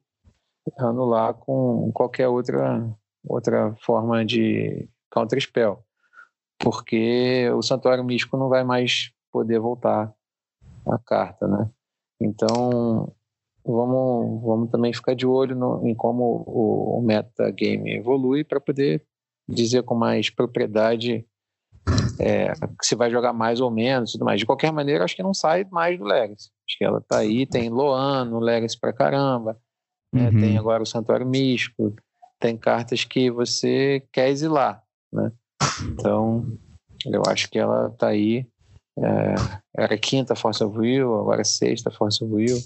[0.77, 2.87] anular com qualquer outra,
[3.23, 5.83] outra forma de counter spell.
[6.59, 10.13] Porque o Santuário Místico não vai mais poder voltar
[10.87, 11.69] a carta, né?
[12.21, 13.11] Então,
[13.65, 19.03] vamos, vamos também ficar de olho no, em como o, o metagame evolui para poder
[19.47, 21.25] dizer com mais propriedade
[22.19, 24.39] é, se vai jogar mais ou menos tudo mais.
[24.39, 26.49] De qualquer maneira, acho que não sai mais do Legacy.
[26.67, 29.57] Acho que ela tá aí, tem Loan no Legacy pra caramba,
[30.11, 30.29] né?
[30.29, 30.39] uhum.
[30.39, 31.93] tem agora o Santuário Místico,
[32.39, 34.81] tem cartas que você quer exilar,
[35.11, 35.31] né?
[35.89, 36.45] Então,
[37.05, 38.47] eu acho que ela tá aí.
[38.97, 39.35] É,
[39.77, 42.57] era quinta Force of Will, agora é sexta Force of Will.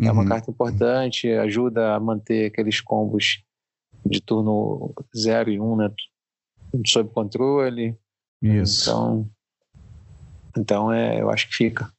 [0.00, 0.12] É uhum.
[0.12, 3.42] uma carta importante, ajuda a manter aqueles combos
[4.04, 5.90] de turno 0 e 1 um, né,
[6.86, 7.96] sob controle.
[8.42, 8.90] Isso.
[8.90, 9.30] Então,
[10.56, 11.90] então é, eu acho que fica.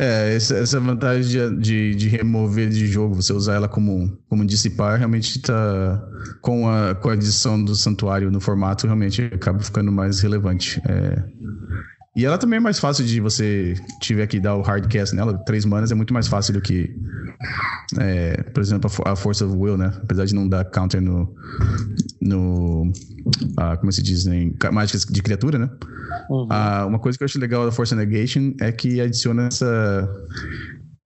[0.00, 4.96] É, essa vantagem de, de, de, remover de jogo, você usar ela como, como dissipar,
[4.96, 6.00] realmente está
[6.40, 10.80] com a, com a adição do santuário no formato, realmente acaba ficando mais relevante.
[10.88, 11.24] É,
[12.18, 15.38] e ela também é mais fácil de você tiver que dar o hardcast nela.
[15.38, 16.92] Três manas é muito mais fácil do que,
[17.96, 19.92] é, por exemplo, a, Force of Will, né?
[20.02, 21.32] Apesar de não dar counter no.
[22.20, 22.90] no
[23.56, 25.70] ah, como se diz, em mágicas de criatura, né?
[26.28, 26.48] Uhum.
[26.50, 30.08] Ah, uma coisa que eu acho legal da Force Negation é que adiciona essa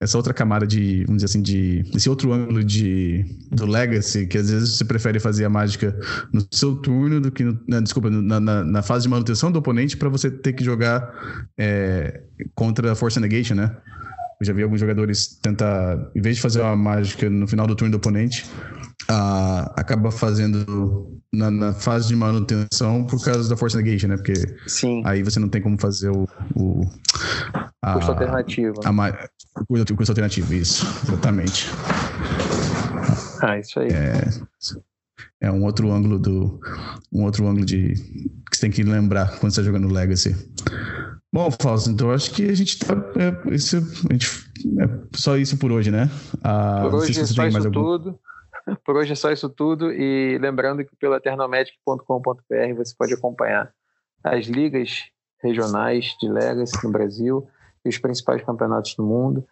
[0.03, 4.37] essa outra camada de, vamos dizer assim, de esse outro ângulo de do legacy, que
[4.37, 5.97] às vezes você prefere fazer a mágica
[6.33, 9.61] no seu turno do que, no, na, desculpa, na, na, na, fase de manutenção do
[9.61, 11.09] oponente para você ter que jogar
[11.57, 12.21] é,
[12.53, 13.77] contra a Force Negation, né?
[14.41, 17.77] Eu já vi alguns jogadores tentar, em vez de fazer uma mágica no final do
[17.77, 18.45] turno do oponente,
[19.09, 24.17] acaba fazendo na, na, fase de manutenção por causa da Force Negation, né?
[24.17, 24.35] Porque
[24.67, 25.03] Sim.
[25.05, 26.83] aí você não tem como fazer o, o
[27.83, 28.75] A, custo alternativo.
[28.85, 31.69] A, a, o custo alternativo, isso, exatamente.
[33.43, 33.89] Ah, isso aí.
[33.89, 34.31] É,
[35.41, 36.61] é um outro ângulo do.
[37.13, 37.95] Um outro ângulo de.
[38.49, 40.37] que você tem que lembrar quando você está jogando Legacy.
[41.33, 42.95] Bom, Fausto, então acho que a gente tá.
[43.17, 44.29] É, isso, a gente,
[44.79, 46.11] é só isso por hoje, né?
[46.45, 47.73] Ah, por hoje se é só isso algum...
[47.73, 48.19] tudo.
[48.85, 49.93] Por hoje é só isso tudo.
[49.93, 53.73] E lembrando que pelo eternalmagic.com.br você pode acompanhar
[54.23, 55.05] as ligas
[55.43, 57.49] regionais de Legacy no Brasil
[57.85, 59.47] e os principais campeonatos do mundo.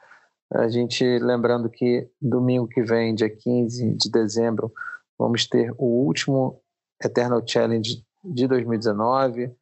[0.53, 4.73] A gente lembrando que domingo que vem, dia 15 de dezembro,
[5.19, 6.61] vamos ter o último
[7.03, 9.53] Eternal Challenge de 2019.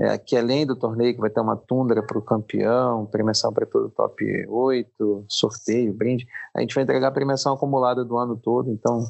[0.00, 3.66] É, que além do torneio, que vai ter uma tundra para o campeão, premiação para
[3.66, 6.26] todo o top 8, sorteio, brinde,
[6.56, 9.04] a gente vai entregar a premiação acumulada do ano todo, então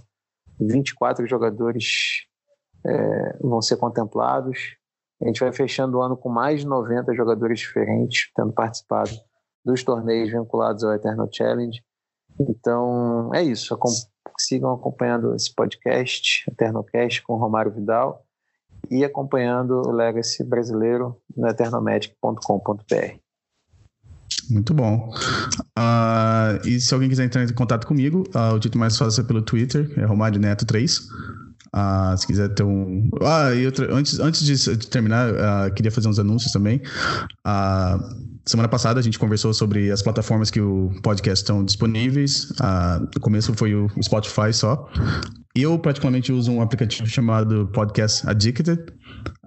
[0.58, 2.26] 24 jogadores
[2.84, 4.76] é, vão ser contemplados.
[5.22, 9.12] A gente vai fechando o ano com mais de 90 jogadores diferentes, tendo participado
[9.64, 11.80] dos torneios vinculados ao Eternal Challenge.
[12.40, 13.78] Então, é isso.
[14.38, 18.24] Sigam acompanhando esse podcast, Eternalcast, com Romário Vidal
[18.90, 23.20] e acompanhando o Legacy brasileiro no eternomagic.com.br.
[24.50, 25.12] Muito bom.
[25.78, 29.26] Uh, e se alguém quiser entrar em contato comigo, uh, o jeito mais fácil é
[29.26, 30.98] pelo Twitter, é Romário Neto 3.
[30.98, 31.06] Uh,
[31.72, 33.08] ah, se quiser ter um.
[33.22, 36.82] Ah, e outra, antes, antes de, terminar, queria fazer uns anúncios também.
[37.46, 42.50] Uh, semana passada a gente conversou sobre as plataformas que o podcast estão disponíveis.
[42.52, 44.88] Uh, no começo foi o, Spotify só.
[45.54, 48.80] Eu, particularmente, uso um aplicativo chamado Podcast Addicted.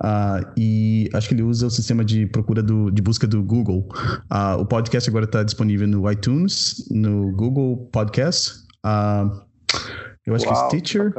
[0.01, 3.87] Uh, e acho que ele usa o sistema de procura do, de busca do Google.
[4.31, 8.51] Uh, o podcast agora está disponível no iTunes, no Google Podcast.
[8.85, 9.41] Uh,
[10.25, 11.13] eu acho Uau, que é Stitcher.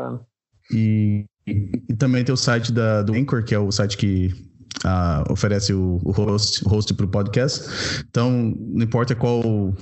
[0.70, 4.30] E, e, e, também tem o site da, do Anchor, que é o site que
[4.84, 8.04] uh, oferece o, o, host, host para o podcast.
[8.08, 9.74] Então, não importa qual uh,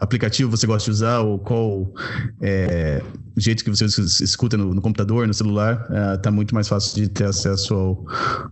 [0.00, 1.92] aplicativo você gosta de usar ou qual
[2.40, 3.02] é,
[3.36, 7.08] jeito que você escuta no, no computador, no celular, está ah, muito mais fácil de
[7.08, 8.04] ter acesso ao,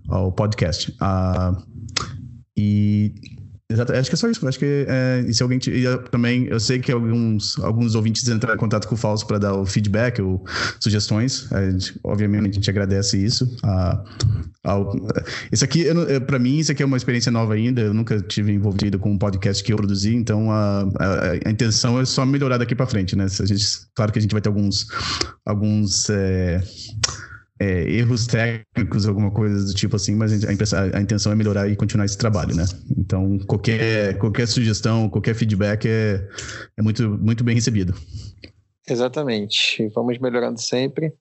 [0.08, 0.90] ao podcast.
[1.00, 1.62] Uh,
[2.56, 3.12] e
[3.70, 4.46] Exato, acho que é só isso.
[4.46, 5.58] Acho que é, e se alguém
[6.10, 9.54] também, eu sei que alguns, alguns ouvintes entraram em contato com o Falso para dar
[9.54, 10.44] o feedback ou
[10.78, 11.48] sugestões.
[11.50, 13.56] Gente, obviamente a gente agradece isso.
[13.64, 14.04] Ah,
[14.62, 14.94] ao,
[15.62, 15.86] aqui,
[16.26, 17.80] para mim, isso aqui é uma experiência nova ainda.
[17.80, 21.98] Eu nunca tive envolvido com um podcast que eu produzi, então a, a, a intenção
[21.98, 23.24] é só melhorar daqui para frente, né?
[23.24, 24.86] A gente, claro que a gente vai ter alguns,
[25.46, 26.62] alguns é,
[27.60, 30.32] é, erros técnicos, alguma coisa do tipo assim, mas
[30.72, 32.64] a, a, intenção é melhorar e continuar esse trabalho, né?
[32.96, 36.28] Então, qualquer, qualquer sugestão, qualquer feedback é,
[36.76, 37.94] é muito, muito bem recebido.
[38.88, 39.88] Exatamente.
[39.94, 41.14] Vamos melhorando sempre.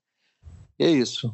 [0.79, 1.33] E é isso.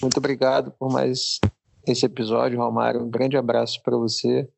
[0.00, 1.38] Muito obrigado por mais
[1.86, 3.02] esse episódio, Romário.
[3.02, 4.48] Um grande abraço para você,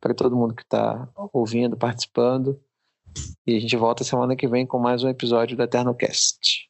[0.00, 2.60] para todo mundo que está ouvindo, participando.
[3.46, 6.69] E a gente volta semana que vem com mais um episódio da Eternocast.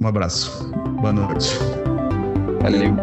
[0.00, 0.70] Um abraço.
[1.00, 1.48] Boa noite.
[2.60, 2.94] Valeu.